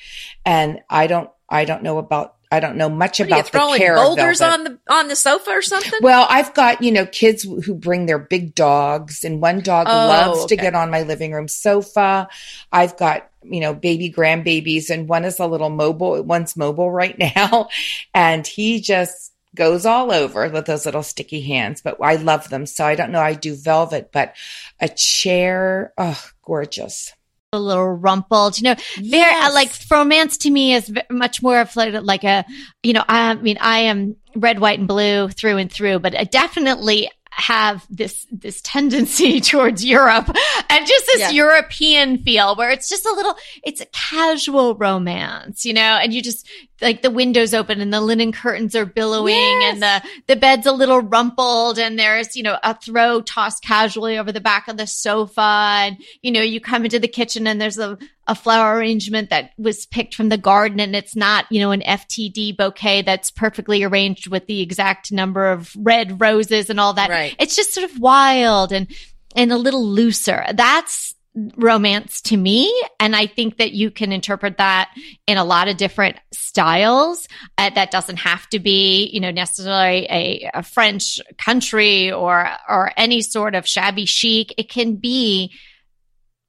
and 0.45 0.79
I 0.89 1.07
don't, 1.07 1.29
I 1.49 1.65
don't 1.65 1.83
know 1.83 1.97
about, 1.97 2.35
I 2.51 2.59
don't 2.59 2.77
know 2.77 2.89
much 2.89 3.19
What 3.19 3.27
are 3.27 3.29
you 3.29 3.35
about 3.35 3.45
the 3.45 3.51
throwing 3.51 3.77
care 3.77 3.95
boulders 3.95 4.41
on 4.41 4.63
the 4.63 4.79
on 4.89 5.07
the 5.07 5.15
sofa 5.15 5.51
or 5.51 5.62
something? 5.62 5.99
Well, 6.01 6.25
I've 6.29 6.53
got, 6.55 6.81
you 6.81 6.91
know, 6.91 7.05
kids 7.05 7.43
who 7.43 7.75
bring 7.75 8.07
their 8.07 8.17
big 8.17 8.55
dogs 8.55 9.23
and 9.23 9.39
one 9.39 9.59
dog 9.59 9.85
Oh, 9.88 9.93
loves 9.93 10.45
to 10.47 10.55
get 10.55 10.73
on 10.73 10.89
my 10.89 11.03
living 11.03 11.31
room 11.31 11.47
sofa. 11.47 12.27
I've 12.71 12.97
got, 12.97 13.29
you 13.43 13.59
know, 13.59 13.75
baby 13.75 14.12
grandbabies 14.12 14.89
and 14.89 15.07
one 15.07 15.25
is 15.25 15.39
a 15.39 15.45
little 15.45 15.69
mobile, 15.69 16.23
one's 16.23 16.57
mobile 16.57 16.89
right 16.89 17.17
now 17.35 17.69
and 18.15 18.45
he 18.47 18.81
just 18.81 19.31
goes 19.55 19.85
all 19.85 20.12
over 20.12 20.49
with 20.49 20.65
those 20.65 20.85
little 20.85 21.03
sticky 21.03 21.41
hands, 21.41 21.81
but 21.81 21.97
I 22.01 22.15
love 22.15 22.49
them. 22.49 22.65
So 22.65 22.85
I 22.85 22.95
don't 22.95 23.12
know. 23.12 23.21
I 23.21 23.33
do 23.33 23.55
velvet, 23.55 24.12
but 24.12 24.35
a 24.79 24.89
chair, 24.89 25.93
oh, 25.97 26.23
gorgeous. 26.43 27.13
A 27.51 27.59
little 27.59 27.88
rumpled, 27.89 28.59
you 28.59 28.63
know, 28.65 28.75
very 28.97 29.07
Yes. 29.31 29.49
uh, 29.49 29.53
like 29.55 29.71
romance 29.89 30.38
to 30.38 30.51
me 30.51 30.75
is 30.75 30.93
much 31.09 31.41
more 31.41 31.59
of 31.62 31.75
like, 31.75 31.95
like 32.03 32.23
a, 32.23 32.45
you 32.83 32.93
know, 32.93 33.03
I 33.07 33.33
mean, 33.33 33.57
I 33.59 33.79
am 33.79 34.17
red, 34.35 34.59
white, 34.59 34.77
and 34.77 34.88
blue 34.88 35.29
through 35.29 35.57
and 35.57 35.71
through, 35.71 35.97
but 35.97 36.15
I 36.15 36.25
definitely 36.25 37.09
have 37.31 37.88
this 37.89 38.27
this 38.31 38.62
tendency 38.62 39.39
towards 39.51 39.83
Europe 39.83 40.29
and 40.69 40.85
just 40.85 41.05
this 41.07 41.21
Yeah. 41.21 41.29
European 41.31 42.21
feel 42.21 42.55
where 42.55 42.69
it's 42.69 42.88
just 42.88 43.05
a 43.07 43.13
little 43.13 43.35
it's 43.63 43.81
a 43.81 43.85
casual 43.93 44.75
romance, 44.75 45.65
you 45.65 45.73
know, 45.73 45.81
and 46.03 46.13
you 46.13 46.21
just 46.21 46.47
like 46.81 47.01
the 47.01 47.11
windows 47.11 47.53
open 47.53 47.81
and 47.81 47.93
the 47.93 48.01
linen 48.01 48.31
curtains 48.31 48.75
are 48.75 48.85
billowing 48.85 49.59
and 49.63 49.81
the 49.81 50.01
the 50.27 50.35
bed's 50.35 50.65
a 50.65 50.71
little 50.71 50.99
rumpled 50.99 51.77
and 51.79 51.97
there's, 51.97 52.35
you 52.35 52.43
know, 52.43 52.57
a 52.63 52.73
throw 52.73 53.21
tossed 53.21 53.63
casually 53.63 54.17
over 54.17 54.31
the 54.31 54.41
back 54.41 54.67
of 54.67 54.77
the 54.77 54.87
sofa 54.87 55.41
and 55.41 55.97
you 56.21 56.31
know, 56.31 56.41
you 56.41 56.59
come 56.59 56.85
into 56.85 56.99
the 56.99 57.07
kitchen 57.07 57.47
and 57.47 57.59
there's 57.59 57.77
a 57.77 57.97
a 58.27 58.35
flower 58.35 58.77
arrangement 58.77 59.31
that 59.31 59.51
was 59.57 59.87
picked 59.87 60.13
from 60.13 60.29
the 60.29 60.37
garden 60.37 60.79
and 60.79 60.95
it's 60.95 61.15
not, 61.15 61.45
you 61.49 61.59
know, 61.59 61.71
an 61.71 61.81
FTD 61.81 62.55
bouquet 62.55 63.01
that's 63.01 63.31
perfectly 63.31 63.83
arranged 63.83 64.27
with 64.27 64.45
the 64.45 64.61
exact 64.61 65.11
number 65.11 65.51
of 65.51 65.75
red 65.75 66.21
roses 66.21 66.69
and 66.69 66.79
all 66.79 66.93
that. 66.93 67.09
Right. 67.09 67.35
It's 67.39 67.55
just 67.55 67.73
sort 67.73 67.89
of 67.89 67.99
wild 67.99 68.71
and 68.71 68.87
and 69.35 69.51
a 69.51 69.57
little 69.57 69.85
looser. 69.85 70.45
That's 70.53 71.15
romance 71.55 72.21
to 72.21 72.35
me 72.35 72.73
and 72.99 73.15
i 73.15 73.25
think 73.27 73.57
that 73.57 73.71
you 73.71 73.91
can 73.91 74.11
interpret 74.11 74.57
that 74.57 74.91
in 75.27 75.37
a 75.37 75.43
lot 75.43 75.67
of 75.67 75.77
different 75.77 76.17
styles 76.33 77.27
uh, 77.57 77.69
that 77.69 77.91
doesn't 77.91 78.17
have 78.17 78.47
to 78.49 78.59
be 78.59 79.05
you 79.13 79.19
know 79.19 79.31
necessarily 79.31 80.07
a, 80.09 80.49
a 80.55 80.63
french 80.63 81.21
country 81.37 82.11
or 82.11 82.49
or 82.67 82.91
any 82.97 83.21
sort 83.21 83.55
of 83.55 83.67
shabby 83.67 84.05
chic 84.05 84.53
it 84.57 84.69
can 84.69 84.95
be 84.95 85.53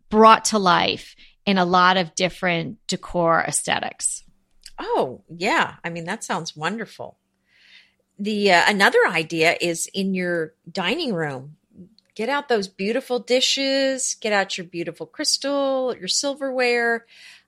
brought 0.08 0.46
to 0.46 0.58
life 0.58 1.14
in 1.44 1.58
a 1.58 1.64
lot 1.64 1.96
of 1.96 2.14
different 2.14 2.78
decor 2.86 3.40
aesthetics 3.40 4.24
Oh, 4.80 5.22
yeah. 5.28 5.74
I 5.84 5.90
mean, 5.90 6.04
that 6.04 6.24
sounds 6.24 6.56
wonderful. 6.56 7.18
The 8.18 8.52
uh, 8.52 8.62
another 8.66 8.98
idea 9.06 9.56
is 9.60 9.86
in 9.92 10.14
your 10.14 10.54
dining 10.70 11.12
room. 11.12 11.56
Get 12.14 12.29
out 12.29 12.49
those 12.49 12.68
beautiful 12.68 13.18
dishes, 13.18 14.16
get 14.20 14.33
out 14.33 14.59
your 14.59 14.66
beautiful 14.66 15.07
crystal, 15.07 15.94
your 15.96 16.09
silverware. 16.09 17.07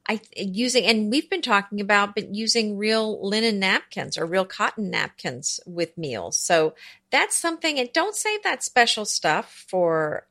I 0.08 0.20
using 0.36 0.84
and 0.84 1.10
we've 1.10 1.30
been 1.30 1.42
talking 1.42 1.80
about 1.80 2.14
but 2.16 2.34
using 2.34 2.76
real 2.76 3.26
linen 3.26 3.60
napkins 3.60 4.18
or 4.18 4.26
real 4.26 4.44
cotton 4.44 4.90
napkins 4.90 5.60
with 5.64 5.96
meals. 5.96 6.36
So 6.36 6.74
that's 7.10 7.36
something 7.36 7.78
and 7.78 7.92
don't 7.92 8.16
save 8.16 8.42
that 8.42 8.64
special 8.64 9.04
stuff 9.04 9.64
for 9.68 10.26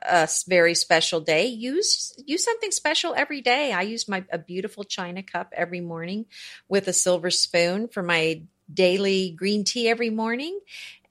a 0.00 0.28
very 0.48 0.74
special 0.74 1.20
day. 1.20 1.46
Use 1.46 2.14
use 2.26 2.44
something 2.44 2.70
special 2.70 3.14
every 3.14 3.40
day. 3.40 3.72
I 3.72 3.82
use 3.82 4.08
my 4.08 4.24
a 4.32 4.38
beautiful 4.38 4.84
china 4.84 5.22
cup 5.22 5.52
every 5.54 5.80
morning 5.80 6.26
with 6.68 6.88
a 6.88 6.92
silver 6.92 7.30
spoon 7.30 7.88
for 7.88 8.02
my 8.02 8.42
daily 8.72 9.30
green 9.30 9.64
tea 9.64 9.88
every 9.88 10.10
morning. 10.10 10.58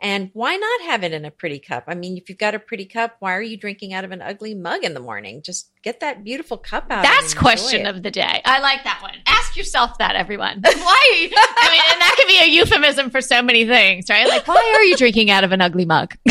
And 0.04 0.32
why 0.34 0.56
not 0.56 0.82
have 0.90 1.04
it 1.04 1.14
in 1.14 1.26
a 1.26 1.32
pretty 1.32 1.60
cup? 1.60 1.84
I 1.88 1.94
mean, 1.94 2.18
if 2.18 2.28
you've 2.28 2.40
got 2.40 2.56
a 2.56 2.60
pretty 2.60 2.86
cup, 2.86 3.18
why 3.20 3.34
are 3.34 3.42
you 3.42 3.56
drinking 3.56 3.94
out 3.94 4.04
of 4.04 4.12
an 4.12 4.20
ugly 4.22 4.56
mug 4.56 4.84
in 4.84 4.96
the 4.96 5.00
morning? 5.00 5.44
Just 5.44 5.70
get 5.84 6.00
that 6.00 6.24
beautiful 6.24 6.58
cup 6.58 6.88
out. 6.90 7.04
That's 7.04 7.36
question 7.36 7.82
it. 7.82 7.88
of 7.96 8.02
the 8.02 8.10
day. 8.10 8.42
I 8.44 8.60
like 8.62 8.84
that 8.84 9.00
one. 9.04 9.14
Ask 9.28 9.56
yourself 9.56 10.00
that, 10.00 10.16
everyone. 10.16 10.62
Why? 10.64 11.30
I 11.36 11.70
mean, 11.72 11.82
and 11.92 12.02
that 12.02 12.16
could 12.18 12.28
be 12.28 12.40
a 12.42 12.48
euphemism 12.48 13.12
for 13.12 13.22
so 13.22 13.44
many 13.44 13.68
things, 13.68 14.06
right? 14.10 14.28
Like, 14.28 14.48
why 14.48 14.74
are 14.76 14.84
you 14.84 14.98
drinking 14.98 15.30
out 15.30 15.44
of 15.44 15.52
an 15.52 15.62
ugly 15.62 15.86
mug? 15.86 16.16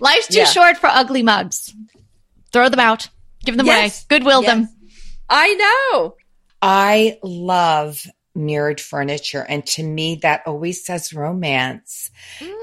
Life's 0.00 0.28
too 0.28 0.38
Yeah. 0.38 0.44
short 0.44 0.76
for 0.76 0.88
ugly 0.88 1.22
mugs. 1.22 1.74
Throw 2.52 2.68
them 2.68 2.80
out. 2.80 3.08
Give 3.44 3.56
them 3.56 3.66
Yes. 3.66 4.00
away. 4.02 4.06
Goodwill 4.18 4.42
Yes. 4.42 4.50
them. 4.52 4.68
I 5.30 5.54
know. 5.54 6.16
I 6.60 7.18
love 7.22 8.06
mirrored 8.34 8.80
furniture. 8.80 9.44
And 9.48 9.64
to 9.68 9.82
me, 9.82 10.16
that 10.22 10.42
always 10.46 10.84
says 10.84 11.12
romance. 11.12 12.10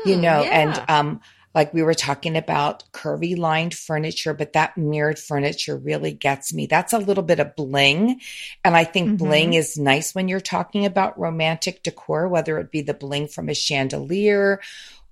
you 0.03 0.15
Mm, 0.15 0.21
know, 0.21 0.43
yeah. 0.43 0.51
and 0.51 0.83
um, 0.89 1.21
like 1.53 1.73
we 1.73 1.83
were 1.83 1.93
talking 1.93 2.37
about 2.37 2.83
curvy 2.93 3.37
lined 3.37 3.73
furniture, 3.73 4.33
but 4.33 4.53
that 4.53 4.77
mirrored 4.77 5.19
furniture 5.19 5.77
really 5.77 6.11
gets 6.13 6.53
me. 6.53 6.65
That's 6.65 6.93
a 6.93 6.97
little 6.99 7.23
bit 7.23 7.39
of 7.39 7.55
bling. 7.55 8.21
And 8.63 8.75
I 8.75 8.83
think 8.83 9.11
Mhm. 9.11 9.17
bling 9.17 9.53
is 9.53 9.77
nice 9.77 10.15
when 10.15 10.27
you're 10.27 10.39
talking 10.39 10.85
about 10.85 11.19
romantic 11.19 11.83
decor, 11.83 12.27
whether 12.27 12.57
it 12.59 12.71
be 12.71 12.81
the 12.81 12.93
bling 12.93 13.27
from 13.27 13.49
a 13.49 13.53
chandelier 13.53 14.61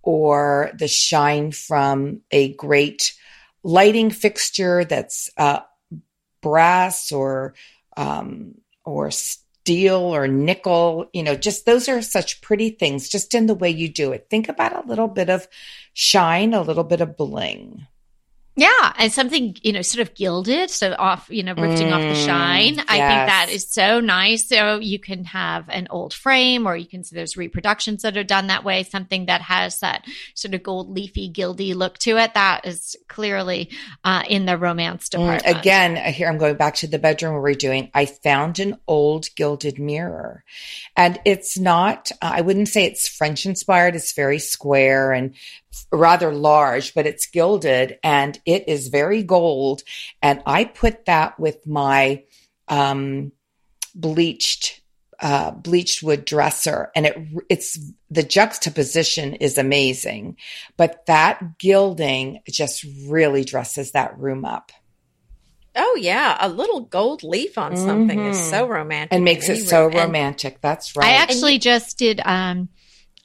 or 0.01 0.71
the 0.77 0.87
shine 0.87 1.51
from 1.51 2.21
a 2.31 2.53
great 2.53 3.13
lighting 3.63 4.09
fixture 4.09 4.85
that's 4.85 5.29
uh, 5.37 5.59
brass 6.41 7.11
or 7.11 7.53
um, 7.97 8.55
or 8.85 9.11
steel 9.69 9.97
or 10.15 10.27
nickel. 10.27 11.07
You 11.13 11.21
know, 11.21 11.35
just 11.35 11.67
those 11.67 11.87
are 11.87 12.01
such 12.01 12.41
pretty 12.41 12.71
things, 12.71 13.07
just 13.07 13.35
in 13.35 13.45
the 13.45 13.53
way 13.53 13.69
you 13.69 13.87
do 13.87 14.11
it. 14.11 14.25
Think 14.27 14.49
about 14.49 14.83
a 14.83 14.87
little 14.87 15.07
bit 15.07 15.29
of 15.29 15.47
shine, 15.93 16.55
a 16.55 16.63
little 16.63 16.83
bit 16.83 17.01
of 17.01 17.15
bling. 17.15 17.85
Yeah, 18.59 18.93
and 18.97 19.11
something 19.11 19.55
you 19.61 19.71
know, 19.71 19.81
sort 19.81 20.05
of 20.05 20.15
gilded, 20.15 20.69
so 20.69 20.93
off, 20.99 21.29
you 21.29 21.43
know, 21.43 21.53
lifting 21.53 21.93
off 21.93 22.07
the 22.09 22.13
Mm, 22.13 22.25
shine. 22.25 22.79
I 22.89 22.97
think 23.07 23.25
that 23.25 23.47
is 23.49 23.71
so 23.71 24.01
nice. 24.01 24.49
So 24.49 24.79
you 24.79 24.99
can 24.99 25.23
have 25.25 25.69
an 25.69 25.87
old 25.89 26.13
frame, 26.13 26.67
or 26.67 26.75
you 26.75 26.85
can 26.87 27.03
see 27.05 27.15
there's 27.15 27.37
reproductions 27.37 28.01
that 28.01 28.17
are 28.17 28.23
done 28.23 28.47
that 28.47 28.65
way. 28.65 28.83
Something 28.83 29.27
that 29.27 29.41
has 29.41 29.79
that 29.79 30.05
sort 30.33 30.53
of 30.53 30.63
gold 30.63 30.89
leafy, 30.89 31.29
gildy 31.29 31.73
look 31.73 31.97
to 31.99 32.17
it. 32.17 32.33
That 32.33 32.65
is 32.65 32.97
clearly 33.07 33.69
uh, 34.03 34.23
in 34.27 34.45
the 34.45 34.57
romance 34.57 35.07
Mm, 35.15 35.41
department. 35.41 35.57
Again, 35.57 35.95
here 36.13 36.27
I'm 36.29 36.37
going 36.37 36.55
back 36.55 36.75
to 36.75 36.87
the 36.87 36.99
bedroom 36.99 37.33
where 37.33 37.41
we're 37.41 37.53
doing. 37.55 37.89
I 37.93 38.05
found 38.05 38.59
an 38.59 38.77
old 38.87 39.33
gilded 39.35 39.79
mirror, 39.79 40.43
and 40.95 41.19
it's 41.25 41.57
not. 41.57 42.11
Uh, 42.21 42.31
I 42.35 42.41
wouldn't 42.41 42.67
say 42.67 42.85
it's 42.85 43.07
French 43.07 43.45
inspired. 43.45 43.95
It's 43.95 44.13
very 44.13 44.37
square 44.39 45.11
and 45.11 45.33
rather 45.91 46.33
large, 46.33 46.93
but 46.93 47.05
it's 47.07 47.27
gilded 47.27 47.99
and 48.03 48.39
it 48.45 48.67
is 48.67 48.87
very 48.87 49.23
gold. 49.23 49.83
And 50.21 50.41
I 50.45 50.65
put 50.65 51.05
that 51.05 51.39
with 51.39 51.65
my 51.67 52.23
um, 52.67 53.31
bleached 53.95 54.81
uh, 55.21 55.51
bleached 55.51 56.01
wood 56.01 56.23
dresser, 56.23 56.91
and 56.95 57.05
it 57.05 57.17
it's 57.49 57.77
the 58.09 58.23
juxtaposition 58.23 59.33
is 59.33 59.57
amazing. 59.57 60.37
But 60.77 61.05
that 61.07 61.57
gilding 61.57 62.39
just 62.49 62.85
really 63.05 63.43
dresses 63.43 63.91
that 63.91 64.17
room 64.17 64.45
up. 64.45 64.71
Oh 65.75 65.97
yeah, 65.99 66.37
a 66.39 66.47
little 66.47 66.79
gold 66.81 67.21
leaf 67.23 67.57
on 67.57 67.75
something 67.75 68.27
is 68.27 68.37
Mhm. 68.37 68.49
so 68.49 68.65
romantic 68.65 69.13
and 69.13 69.25
makes 69.25 69.49
it 69.49 69.57
so 69.67 69.87
room. 69.87 69.91
And- 69.95 70.01
romantic. 70.05 70.61
That's 70.61 70.95
right. 70.95 71.07
I 71.09 71.11
actually 71.15 71.57
just 71.57 71.97
did. 71.97 72.21
Um, 72.23 72.69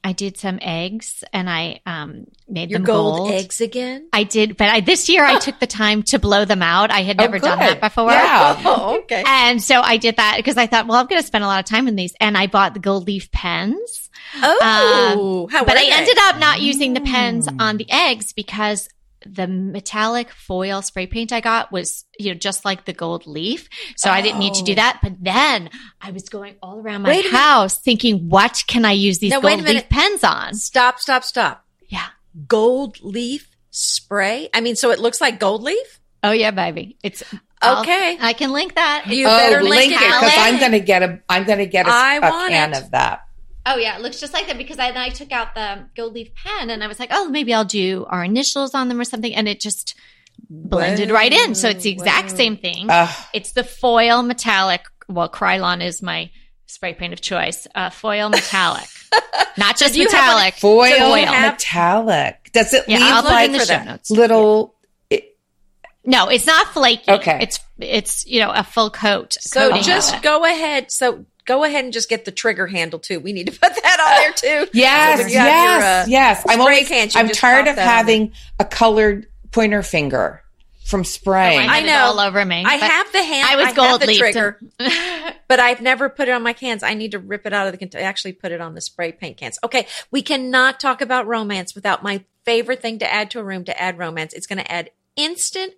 I 0.07 0.13
did 0.13 0.37
some 0.37 0.59
eggs 0.61 1.25
and 1.33 1.49
I 1.49 1.81
um 1.87 2.27
made 2.47 2.69
Your 2.71 2.79
them 2.81 2.85
gold, 2.85 3.17
gold. 3.17 3.31
eggs 3.33 3.61
again? 3.63 4.07
I 4.13 4.25
did, 4.25 4.57
but 4.59 4.69
I, 4.69 4.81
this 4.81 5.09
year 5.09 5.25
I 5.25 5.39
took 5.47 5.59
the 5.61 5.67
time 5.67 6.03
to 6.05 6.19
blow 6.19 6.45
them 6.45 6.63
out. 6.63 6.91
I 6.91 7.01
had 7.03 7.19
Oh, 7.19 7.25
never 7.25 7.39
done 7.39 7.59
that 7.59 7.81
before. 7.81 8.11
Yeah. 8.11 8.61
Oh, 8.67 8.99
okay. 9.05 9.25
And 9.27 9.63
so 9.63 9.81
I 9.81 9.97
did 9.97 10.17
that 10.17 10.35
because 10.37 10.59
I 10.59 10.67
thought, 10.67 10.87
well, 10.87 10.99
I'm 10.99 11.07
going 11.07 11.21
to 11.21 11.27
spend 11.27 11.43
a 11.43 11.47
lot 11.47 11.59
of 11.61 11.65
time 11.65 11.89
in 11.89 11.97
these. 11.97 12.15
And 12.21 12.37
I 12.37 12.47
bought 12.47 12.75
the 12.75 12.81
gold 12.81 13.07
leaf 13.07 13.31
pens. 13.33 14.11
Oh, 14.43 15.49
how 15.51 15.65
but 15.65 15.75
were 15.75 15.79
I 15.79 15.85
they? 15.85 15.91
ended 15.93 16.19
up 16.23 16.39
not 16.39 16.61
using 16.61 16.93
the 16.95 17.01
pens 17.01 17.47
Mm. 17.49 17.61
on 17.61 17.77
the 17.79 17.91
eggs 17.91 18.33
because 18.33 18.89
the 19.27 19.47
metallic 19.47 20.31
foil 20.31 20.83
spray 20.83 21.07
paint 21.07 21.33
I 21.33 21.41
got 21.41 21.73
was, 21.73 22.05
you 22.19 22.33
know, 22.33 22.39
just 22.39 22.65
like 22.65 22.85
the 22.85 22.93
gold 22.93 23.27
leaf. 23.27 23.69
So 23.97 24.11
I 24.11 24.21
didn't 24.23 24.39
need 24.39 24.55
to 24.55 24.63
do 24.63 24.73
Oh. 24.73 24.77
that. 24.77 25.01
But 25.03 25.15
then 25.23 25.71
I 26.01 26.11
was 26.11 26.29
going 26.29 26.57
all 26.63 26.79
around 26.79 27.03
my 27.03 27.09
Wait 27.11 27.31
house 27.31 27.81
thinking, 27.81 28.29
what 28.29 28.63
can 28.67 28.85
I 28.85 28.93
use 28.93 29.19
these 29.19 29.31
Now, 29.31 29.41
gold 29.41 29.63
leaf 29.63 29.89
pens 29.89 30.25
on? 30.25 30.55
Stop, 30.55 30.99
stop, 31.01 31.25
stop. 31.25 31.65
Yeah. 31.89 32.07
Gold 32.49 32.99
leaf 33.03 33.57
spray? 33.71 34.49
I 34.55 34.61
mean, 34.61 34.77
so 34.77 34.91
it 34.91 34.99
looks 34.99 35.21
like 35.21 35.41
gold 35.41 35.63
leaf? 35.63 36.01
Oh 36.23 36.33
yeah, 36.33 36.51
baby. 36.51 36.97
It's 37.03 37.23
I'll- 37.63 37.83
Okay. 37.83 38.19
I 38.21 38.35
can 38.35 38.53
link 38.53 38.75
that. 38.75 39.07
You 39.07 39.27
oh, 39.27 39.31
better 39.31 39.63
link 39.63 39.91
link 39.91 39.93
it 39.93 39.99
because 39.99 40.33
I'm 40.37 40.59
going 40.59 40.73
to 40.73 40.81
get 40.81 41.03
a. 41.03 41.21
I'm 41.31 41.45
going 41.45 41.61
to 41.61 41.67
get 41.67 41.87
a, 41.87 41.91
a 41.91 42.21
can 42.49 42.73
it. 42.75 42.79
of 42.83 42.91
that. 42.91 43.21
Oh 43.67 43.77
yeah, 43.77 43.97
it 43.97 44.03
looks 44.03 44.21
just 44.21 44.33
like 44.35 44.47
that 44.49 44.59
because 44.59 44.79
I 44.79 44.89
then 44.93 45.01
I 45.01 45.09
took 45.09 45.33
out 45.33 45.55
the 45.55 45.87
gold 45.97 46.13
leaf 46.15 46.29
pen 46.35 46.71
and 46.71 46.85
I 46.85 46.87
was 46.87 46.99
like, 47.01 47.09
oh, 47.13 47.29
maybe 47.29 47.55
I'll 47.55 47.65
do 47.65 48.05
our 48.09 48.23
initials 48.25 48.75
on 48.75 48.89
them 48.89 49.01
or 49.01 49.05
something, 49.05 49.35
and 49.35 49.49
it 49.49 49.61
just 49.61 49.95
blended 50.51 51.11
right 51.11 51.33
in. 51.33 51.55
So 51.55 51.69
it's 51.69 51.83
the 51.85 51.91
exact 51.91 52.31
Wow. 52.33 52.37
same 52.37 52.57
thing. 52.59 52.87
Ugh. 52.91 53.27
it's 53.33 53.53
the 53.53 53.65
foil 53.65 54.23
metallic. 54.23 54.83
Well, 55.09 55.29
Krylon 55.29 55.83
is 55.83 56.03
my 56.03 56.31
spray 56.67 56.95
paint 56.95 57.13
of 57.13 57.21
choice. 57.21 57.67
Uh, 57.75 57.91
foil 57.91 58.29
metallic, 58.31 58.87
not 59.59 59.77
just 59.77 59.95
do 59.95 60.01
you 60.01 60.09
have 60.11 60.35
metallic. 60.35 60.55
foil 60.55 60.91
So 60.99 61.15
have- 61.15 61.53
metallic. 61.55 62.51
Does 62.53 62.73
it 62.75 62.85
yeah, 62.89 62.99
leave 62.99 63.07
I'll 63.15 63.25
like 63.25 63.47
in 63.47 63.53
the 63.53 63.59
for 63.61 63.65
show 63.65 63.83
notes. 63.85 64.11
little? 64.11 64.75
It, 65.11 65.37
No, 66.05 66.29
it's 66.29 66.47
not 66.47 66.69
flaky. 66.69 67.11
Okay. 67.11 67.39
it's 67.41 67.61
it's 67.79 68.27
you 68.27 68.41
know 68.41 68.51
a 68.51 68.63
full 68.63 68.91
coat. 68.91 69.37
So 69.41 69.69
coating 69.71 69.83
just 69.83 70.23
go 70.23 70.45
ahead. 70.45 70.91
So 70.91 71.25
go 71.47 71.65
ahead 71.65 71.85
and 71.85 71.93
just 71.93 72.09
get 72.09 72.25
the 72.25 72.33
trigger 72.33 72.67
handle 72.67 72.99
too. 72.99 73.21
We 73.21 73.33
need 73.33 73.47
to 73.47 73.53
put 73.53 73.75
that 73.83 74.01
on 74.01 74.43
there 74.43 74.65
too. 74.67 74.71
yes, 74.75 75.19
So 75.19 75.25
when 75.25 75.33
you 75.33 75.39
have 75.39 75.47
yes, 75.47 76.07
your, 76.09 76.17
uh, 76.17 76.19
yes. 76.21 76.45
I'm 76.49 76.53
spray 76.61 76.61
always. 76.63 76.89
cans, 76.89 77.15
you 77.15 77.21
I'm 77.21 77.29
tired 77.29 77.67
of 77.69 77.77
having 77.77 78.33
a 78.59 78.65
colored 78.65 79.27
pointer 79.53 79.83
finger 79.83 80.43
from 80.85 81.03
spraying. 81.05 81.69
I, 81.69 81.79
I 81.79 81.81
know. 81.81 81.99
all 82.07 82.21
over 82.21 82.45
me. 82.45 82.63
I 82.65 82.75
have 82.75 83.11
the 83.13 83.23
hand. 83.23 83.49
I 83.49 83.57
was 83.57 83.67
have 83.69 83.77
gold 83.77 84.01
the 84.03 84.15
trigger, 84.15 84.61
but 85.49 85.59
I've 85.61 85.81
never 85.81 86.09
put 86.11 86.29
it 86.29 86.33
on 86.33 86.43
my 86.43 86.53
cans. 86.53 86.83
I 86.83 86.93
need 86.95 87.13
to 87.13 87.19
rip 87.19 87.47
it 87.47 87.53
out 87.55 87.67
of 87.67 87.73
the 87.73 87.79
container. 87.79 88.05
I 88.05 88.09
actually, 88.09 88.33
put 88.33 88.53
it 88.53 88.61
on 88.61 88.75
the 88.75 88.81
spray 88.83 89.13
paint 89.13 89.39
cans. 89.39 89.59
Okay, 89.65 89.87
we 90.11 90.21
cannot 90.21 90.81
talk 90.81 91.01
about 91.01 91.27
romance 91.27 91.75
without 91.75 92.03
my 92.03 92.23
favorite 92.45 92.83
thing 92.83 92.99
to 92.99 93.11
add 93.11 93.31
to 93.31 93.41
a 93.41 93.45
room. 93.45 93.65
To 93.65 93.81
add 93.81 93.99
romance, 93.99 94.35
it's 94.35 94.47
going 94.47 94.59
to 94.59 94.71
add 94.71 94.91
instant 95.17 95.73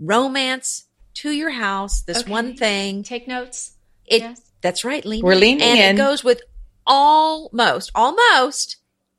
romance 0.00 0.84
to 1.14 1.30
your 1.30 1.50
house. 1.50 2.02
This 2.02 2.18
Okay. 2.22 2.30
one 2.30 2.56
thing. 2.56 3.02
Take 3.02 3.26
notes. 3.28 3.72
It 4.06 4.22
Yes. 4.22 4.40
That's 4.62 4.84
right. 4.84 5.04
Leaning. 5.04 5.24
We're 5.24 5.34
leaning 5.36 5.62
and 5.62 5.78
in. 5.78 5.94
it 5.94 5.98
goes 5.98 6.22
with 6.24 6.42
almost 6.86 7.90
almost 7.94 8.76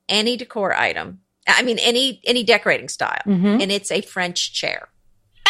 any 0.09 0.37
decor 0.37 0.73
item. 0.73 1.19
I 1.47 1.61
mean, 1.63 1.79
any 1.79 2.21
any 2.25 2.43
decorating 2.43 2.89
style, 2.89 3.21
Mhm. 3.25 3.61
and 3.61 3.71
it's 3.71 3.91
a 3.91 4.01
French 4.01 4.53
chair. 4.53 4.89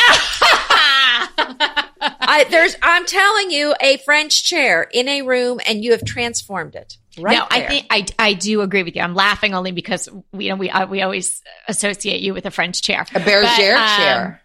I 2.30 2.45
there's 2.50 2.76
I'm 2.82 3.06
telling 3.06 3.52
you 3.52 3.73
a 3.82 3.97
French 3.97 4.43
chair 4.43 4.84
in 4.84 5.08
a 5.08 5.21
room 5.23 5.60
and 5.67 5.84
you 5.84 5.91
have 5.91 6.04
transformed 6.06 6.76
it. 6.76 6.97
Right 7.19 7.36
no, 7.38 7.45
I 7.50 7.62
think 7.62 7.88
I, 7.89 8.06
I 8.19 8.34
do 8.34 8.62
agree 8.62 8.84
with 8.84 8.95
you. 8.95 9.02
I'm 9.02 9.15
laughing 9.15 9.56
only 9.56 9.71
because 9.71 10.08
we 10.32 10.45
you 10.45 10.52
know 10.52 10.56
we 10.58 10.69
uh, 10.69 10.86
we 10.88 11.02
always 11.02 11.41
associate 11.67 12.21
you 12.21 12.34
with 12.34 12.45
a 12.45 12.52
French 12.52 12.82
chair. 12.84 13.02
a 13.15 13.19
bergère 13.19 13.76
But, 13.76 13.78
um, 13.78 13.97
chair. 13.97 14.41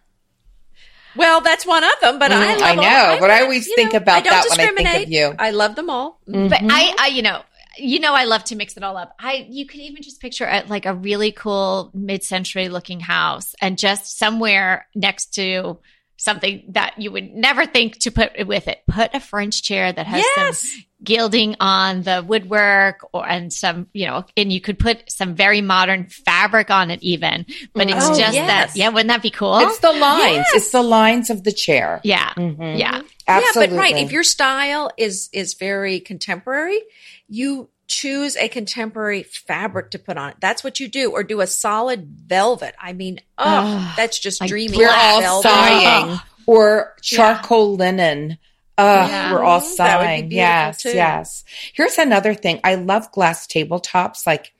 Well, 1.16 1.40
that's 1.40 1.66
one 1.66 1.85
of 1.85 1.92
them, 2.01 2.18
but 2.18 2.33
I 2.33 2.55
Mm, 2.55 2.61
love 2.61 2.62
I 2.62 2.70
all- 2.70 2.77
know, 2.77 3.16
but 3.20 3.31
I 3.31 3.42
always 3.42 3.66
you 3.66 3.77
think 3.77 3.92
know, 3.92 3.98
about 3.98 4.25
that 4.25 4.46
when 4.51 4.61
I 4.61 4.72
think 4.72 5.05
of 5.05 5.09
you. 5.11 5.35
I 5.38 5.51
love 5.51 5.75
them 5.77 5.90
all. 5.90 6.20
But 6.27 6.35
Mhm. 6.61 6.68
I, 6.70 6.94
I, 6.98 7.07
you 7.09 7.22
know, 7.22 7.42
you 7.79 8.01
know, 8.01 8.12
I 8.14 8.25
love 8.25 8.44
to 8.44 8.57
mix 8.57 8.77
it 8.77 8.83
all 8.83 8.96
up. 8.98 9.14
I, 9.18 9.46
you 9.48 9.66
could 9.66 9.81
even 9.81 10.03
just 10.03 10.20
picture 10.20 10.46
it 10.46 10.68
like 10.68 10.85
a 10.87 10.94
really 10.94 11.33
cool 11.33 11.90
mid-century 11.94 12.68
looking 12.68 13.01
house, 13.01 13.55
and 13.61 13.79
just 13.79 14.18
somewhere 14.18 14.87
next 14.94 15.35
to 15.35 15.79
something 16.23 16.63
that 16.71 16.95
you 16.99 17.11
would 17.11 17.33
never 17.35 17.67
think 17.67 17.99
to 18.01 18.11
put 18.11 18.47
with 18.47 18.69
it. 18.69 18.79
Put 18.89 19.15
a 19.15 19.21
French 19.21 19.63
chair 19.63 19.93
that 19.93 20.07
has 20.07 20.25
Yes. 20.37 20.61
some 20.61 20.83
gilding 21.05 21.57
on 21.59 22.03
the 22.03 22.25
woodwork, 22.25 23.01
or 23.13 23.29
and 23.29 23.53
some, 23.53 23.89
you 23.93 24.07
know, 24.07 24.25
and 24.37 24.53
you 24.53 24.61
could 24.61 24.79
put 24.79 25.11
some 25.11 25.35
very 25.35 25.61
modern 25.61 26.07
fabric 26.07 26.71
on 26.71 26.93
it, 26.93 27.03
even. 27.03 27.45
But 27.75 27.91
it's 27.91 28.07
Oh, 28.07 28.17
just 28.17 28.35
yes. 28.35 28.47
that, 28.47 28.77
yeah, 28.79 28.89
wouldn't 28.91 29.09
that 29.09 29.21
be 29.23 29.31
cool? 29.31 29.59
It's 29.59 29.81
the 29.81 29.93
lines. 29.93 30.37
Yes. 30.37 30.51
It's 30.55 30.71
the 30.71 30.83
lines 30.83 31.29
of 31.29 31.43
the 31.43 31.51
chair. 31.53 32.01
yeah, 32.05 32.33
Mhm. 32.37 32.79
yeah. 32.79 33.01
Absolutely. 33.27 33.75
Yeah, 33.77 33.81
but 33.81 33.83
right, 33.83 33.97
if 34.05 34.13
your 34.13 34.25
style 34.25 34.91
is 34.97 35.29
is 35.33 35.55
very 35.55 35.99
contemporary, 36.01 36.81
you 37.29 37.69
choose 37.92 38.37
a 38.37 38.48
contemporary 38.48 39.22
fabric 39.22 39.90
to 39.92 39.98
put 39.98 40.16
on 40.16 40.31
it. 40.31 40.37
That's 40.40 40.64
what 40.64 40.81
you 40.81 40.88
do, 40.88 41.11
or 41.12 41.22
do 41.22 41.40
a 41.40 41.46
solid 41.46 42.07
velvet. 42.26 42.74
I 42.81 42.92
mean, 42.92 43.20
oh, 43.38 43.44
Ugh, 43.46 43.94
that's 43.96 44.18
just 44.18 44.40
like 44.40 44.48
dreamy. 44.48 44.76
we're 44.78 44.90
all 44.90 45.20
velvet. 45.20 45.42
sighing, 45.48 46.20
or 46.46 46.94
charcoal 47.02 47.76
linen. 47.76 48.38
Uh, 48.78 49.07
Yeah. 49.09 49.33
we're 49.33 49.44
all 49.44 49.61
sighing. 49.61 50.31
Yes, 50.33 50.83
too. 50.83 50.90
yes. 50.94 51.44
Here's 51.74 51.98
another 51.98 52.35
thing. 52.35 52.61
I 52.64 52.76
love 52.76 53.12
glass 53.12 53.46
tabletops. 53.46 54.26
Like, 54.26 54.52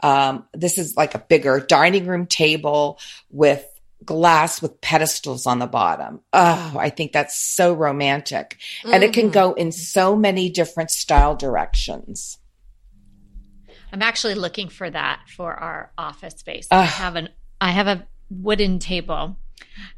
um, 0.00 0.44
this 0.52 0.76
is 0.76 0.96
like 0.96 1.14
a 1.14 1.18
bigger 1.20 1.60
dining 1.60 2.06
room 2.06 2.26
table 2.26 2.98
with 3.30 3.64
glass 4.04 4.60
with 4.62 4.80
pedestals 4.80 5.46
on 5.46 5.58
the 5.58 5.66
bottom. 5.66 6.20
Oh, 6.32 6.76
I 6.78 6.88
think 6.90 7.12
that's 7.12 7.38
so 7.38 7.72
romantic. 7.74 8.56
And 8.90 9.04
it 9.04 9.12
can 9.12 9.28
Mhm. 9.28 9.32
go 9.32 9.52
in 9.52 9.72
so 9.72 10.16
many 10.16 10.48
different 10.48 10.90
style 10.90 11.36
directions. 11.36 12.38
I'm 13.92 14.02
actually 14.02 14.34
looking 14.34 14.68
for 14.68 14.88
that 14.90 15.20
for 15.36 15.52
our 15.52 15.92
office 15.98 16.34
space. 16.34 16.66
I 16.70 16.84
have 16.84 17.16
an 17.16 17.28
I 17.60 17.70
have 17.70 17.86
a 17.86 18.06
wooden 18.30 18.78
table, 18.78 19.36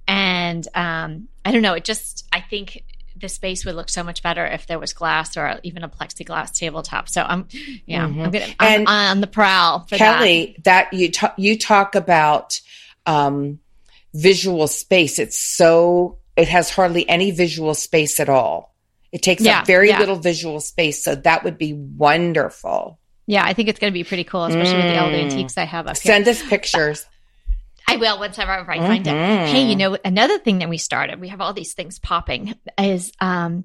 and 0.08 0.66
um, 0.74 1.28
I 1.44 1.52
don't 1.52 1.62
know. 1.62 1.74
It 1.74 1.84
just 1.84 2.26
I 2.32 2.40
think 2.40 2.84
the 3.14 3.28
space 3.28 3.64
would 3.64 3.74
look 3.74 3.88
so 3.90 4.02
much 4.02 4.22
better 4.22 4.44
if 4.46 4.66
there 4.66 4.78
was 4.78 4.92
glass 4.94 5.36
or 5.36 5.60
even 5.62 5.84
a 5.84 5.88
plexiglass 5.88 6.52
tabletop. 6.52 7.08
So 7.08 7.22
I'm 7.22 7.46
yeah, 7.86 8.06
Mhm. 8.06 8.24
I'm 8.24 8.30
gonna 8.30 8.46
I'm 8.58 8.80
And 8.80 8.88
on 8.88 9.20
the 9.20 9.26
prowl 9.26 9.80
for 9.80 9.96
that. 9.98 10.18
Kelly, 10.18 10.56
that, 10.64 10.92
you 10.92 11.10
ta- 11.10 11.34
you 11.36 11.58
talk 11.58 11.94
about 11.94 12.60
um, 13.06 13.58
visual 14.14 14.66
space. 14.66 15.18
It's 15.18 15.38
so 15.38 16.18
it 16.36 16.48
has 16.48 16.70
hardly 16.70 17.06
any 17.08 17.30
visual 17.30 17.74
space 17.74 18.18
at 18.18 18.28
all. 18.30 18.74
It 19.12 19.20
takes 19.22 19.42
Yeah, 19.42 19.60
up 19.60 19.66
very 19.66 19.88
yeah. 19.90 19.98
little 19.98 20.16
visual 20.16 20.58
space, 20.60 21.04
so 21.04 21.14
that 21.14 21.44
would 21.44 21.58
be 21.58 21.74
wonderful. 21.74 22.98
Yeah, 23.32 23.44
I 23.46 23.54
think 23.54 23.70
it's 23.70 23.78
going 23.80 23.90
to 23.90 23.98
be 23.98 24.04
pretty 24.04 24.24
cool, 24.24 24.44
especially 24.44 24.76
with 24.76 24.94
the 24.94 25.02
old 25.02 25.12
Mm. 25.12 25.22
antiques 25.24 25.56
I 25.56 25.64
have 25.64 25.86
up 25.86 25.96
here. 25.96 26.12
Send 26.12 26.28
us 26.28 26.42
pictures. 26.46 27.06
I 27.88 27.96
will 27.96 28.18
once 28.18 28.38
ever 28.38 28.52
I 28.70 28.76
find 28.78 29.06
it. 29.06 29.10
Mhm. 29.10 29.46
Hey, 29.48 29.62
you 29.64 29.74
know, 29.74 29.96
another 30.04 30.38
thing 30.38 30.58
that 30.58 30.68
we 30.68 30.76
started, 30.76 31.18
we 31.18 31.28
have 31.28 31.40
all 31.40 31.54
these 31.54 31.72
things 31.72 31.98
popping, 31.98 32.54
is 32.78 33.10
um, 33.20 33.64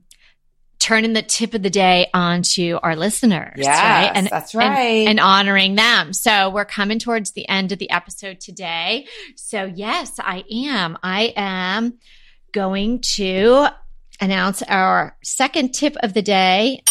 turning 0.80 1.12
the 1.12 1.21
tip 1.21 1.53
of 1.53 1.62
the 1.63 1.69
day 1.69 2.08
onto 2.13 2.77
our 2.82 2.95
listeners. 2.95 3.56
Yes, 3.58 3.77
right? 3.77 4.12
And, 4.15 4.27
that's 4.27 4.53
and- 4.53 4.60
right. 4.60 5.08
And, 5.10 5.19
honoring 5.19 5.75
them. 5.75 6.13
So 6.13 6.49
we're 6.49 6.65
coming 6.65 6.97
towards 6.97 7.32
the 7.34 7.47
end 7.49 7.73
of 7.73 7.80
the 7.80 7.89
episode 7.91 8.39
today. 8.39 9.06
So, 9.36 9.65
yes, 9.65 10.13
I 10.19 10.45
am. 10.49 10.97
I 11.03 11.34
am 11.36 11.99
going 12.53 13.01
to 13.17 13.67
announce 14.21 14.63
our 14.63 15.17
second 15.23 15.73
tip 15.73 15.95
of 16.01 16.13
the 16.13 16.21
day 16.21 16.82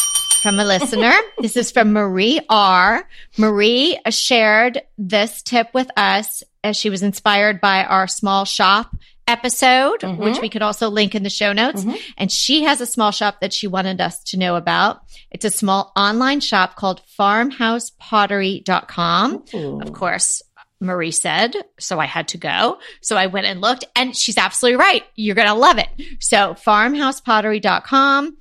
from 0.47 0.61
a 0.61 0.65
listener. 0.65 1.13
this 1.41 1.57
is 1.57 1.73
from 1.73 1.93
Marie 1.93 2.39
R. 2.49 3.09
Marie 3.37 3.99
shared 4.11 4.81
this 4.97 5.43
tip 5.43 5.67
with 5.75 5.91
us 5.97 6.45
as 6.63 6.77
she 6.77 6.89
was 6.89 7.03
inspired 7.03 7.61
by 7.61 7.83
our 7.83 8.07
small 8.07 8.45
shop 8.45 8.95
episode, 9.27 10.03
Mhm. 10.03 10.19
which 10.19 10.41
we 10.41 10.49
could 10.49 10.63
also 10.63 10.89
link 10.89 11.17
in 11.17 11.25
the 11.25 11.31
show 11.31 11.53
notes. 11.53 11.83
Mhm. 11.83 11.99
And 12.17 12.31
she 12.31 12.63
has 12.63 12.81
a 12.81 12.87
small 12.87 13.11
shop 13.11 13.41
that 13.41 13.53
she 13.53 13.67
wanted 13.67 14.01
us 14.01 14.23
to 14.25 14.37
know 14.37 14.55
about. 14.55 15.01
It's 15.33 15.45
a 15.45 15.51
small 15.51 15.91
online 15.97 16.39
shop 16.39 16.77
called 16.77 17.01
farmhousepottery.com. 17.19 19.45
Ooh. 19.55 19.81
Of 19.83 19.93
course, 19.93 20.43
Marie 20.81 21.11
said, 21.11 21.57
so 21.81 21.99
I 21.99 22.07
had 22.07 22.29
to 22.29 22.39
go. 22.39 22.79
So 23.01 23.17
I 23.17 23.27
went 23.27 23.47
and 23.47 23.61
looked 23.61 23.85
and 23.97 24.17
she's 24.17 24.39
absolutely 24.39 24.77
right. 24.77 25.03
You're 25.17 25.35
going 25.35 25.49
to 25.49 25.55
love 25.55 25.79
it. 25.79 25.89
So 26.21 26.55
farmhousepottery.com. 26.65 28.37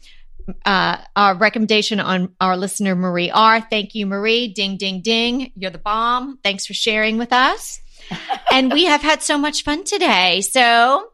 Uh, 0.66 0.98
our 1.16 1.36
recommendation 1.36 2.00
on 2.00 2.34
our 2.40 2.56
listener, 2.56 2.96
Marie 2.96 3.32
R. 3.32 3.62
Thank 3.62 3.96
you, 3.96 4.06
Marie. 4.06 4.48
Ding, 4.48 4.78
ding, 4.78 5.02
ding. 5.02 5.52
You're 5.56 5.72
the 5.72 5.78
bomb. 5.78 6.38
Thanks 6.44 6.66
for 6.66 6.74
sharing 6.74 7.18
with 7.18 7.34
us. 7.34 7.82
and 8.52 8.72
we 8.72 8.86
have 8.86 9.02
had 9.02 9.22
so 9.22 9.38
much 9.38 9.64
fun 9.64 9.84
today. 9.84 10.42
So 10.42 11.10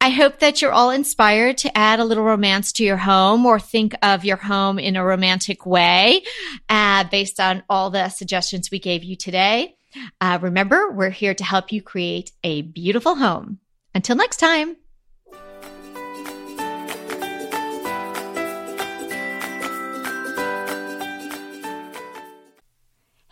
I 0.00 0.08
hope 0.08 0.38
that 0.38 0.62
you're 0.62 0.72
all 0.72 0.90
inspired 0.90 1.58
to 1.58 1.76
add 1.76 2.00
a 2.00 2.04
little 2.04 2.24
romance 2.24 2.72
to 2.72 2.84
your 2.84 2.96
home 2.96 3.44
or 3.44 3.60
think 3.60 3.94
of 4.02 4.24
your 4.24 4.38
home 4.38 4.78
in 4.78 4.96
a 4.96 5.04
romantic 5.04 5.66
way 5.66 6.22
uh, 6.68 7.04
based 7.04 7.38
on 7.38 7.62
all 7.68 7.90
the 7.90 8.08
suggestions 8.08 8.70
we 8.70 8.78
gave 8.78 9.04
you 9.04 9.16
today. 9.16 9.76
Uh, 10.20 10.38
remember, 10.40 10.90
we're 10.90 11.10
here 11.10 11.34
to 11.34 11.44
help 11.44 11.72
you 11.72 11.82
create 11.82 12.32
a 12.44 12.62
beautiful 12.62 13.16
home. 13.16 13.58
Until 13.94 14.16
next 14.16 14.38
time. 14.38 14.76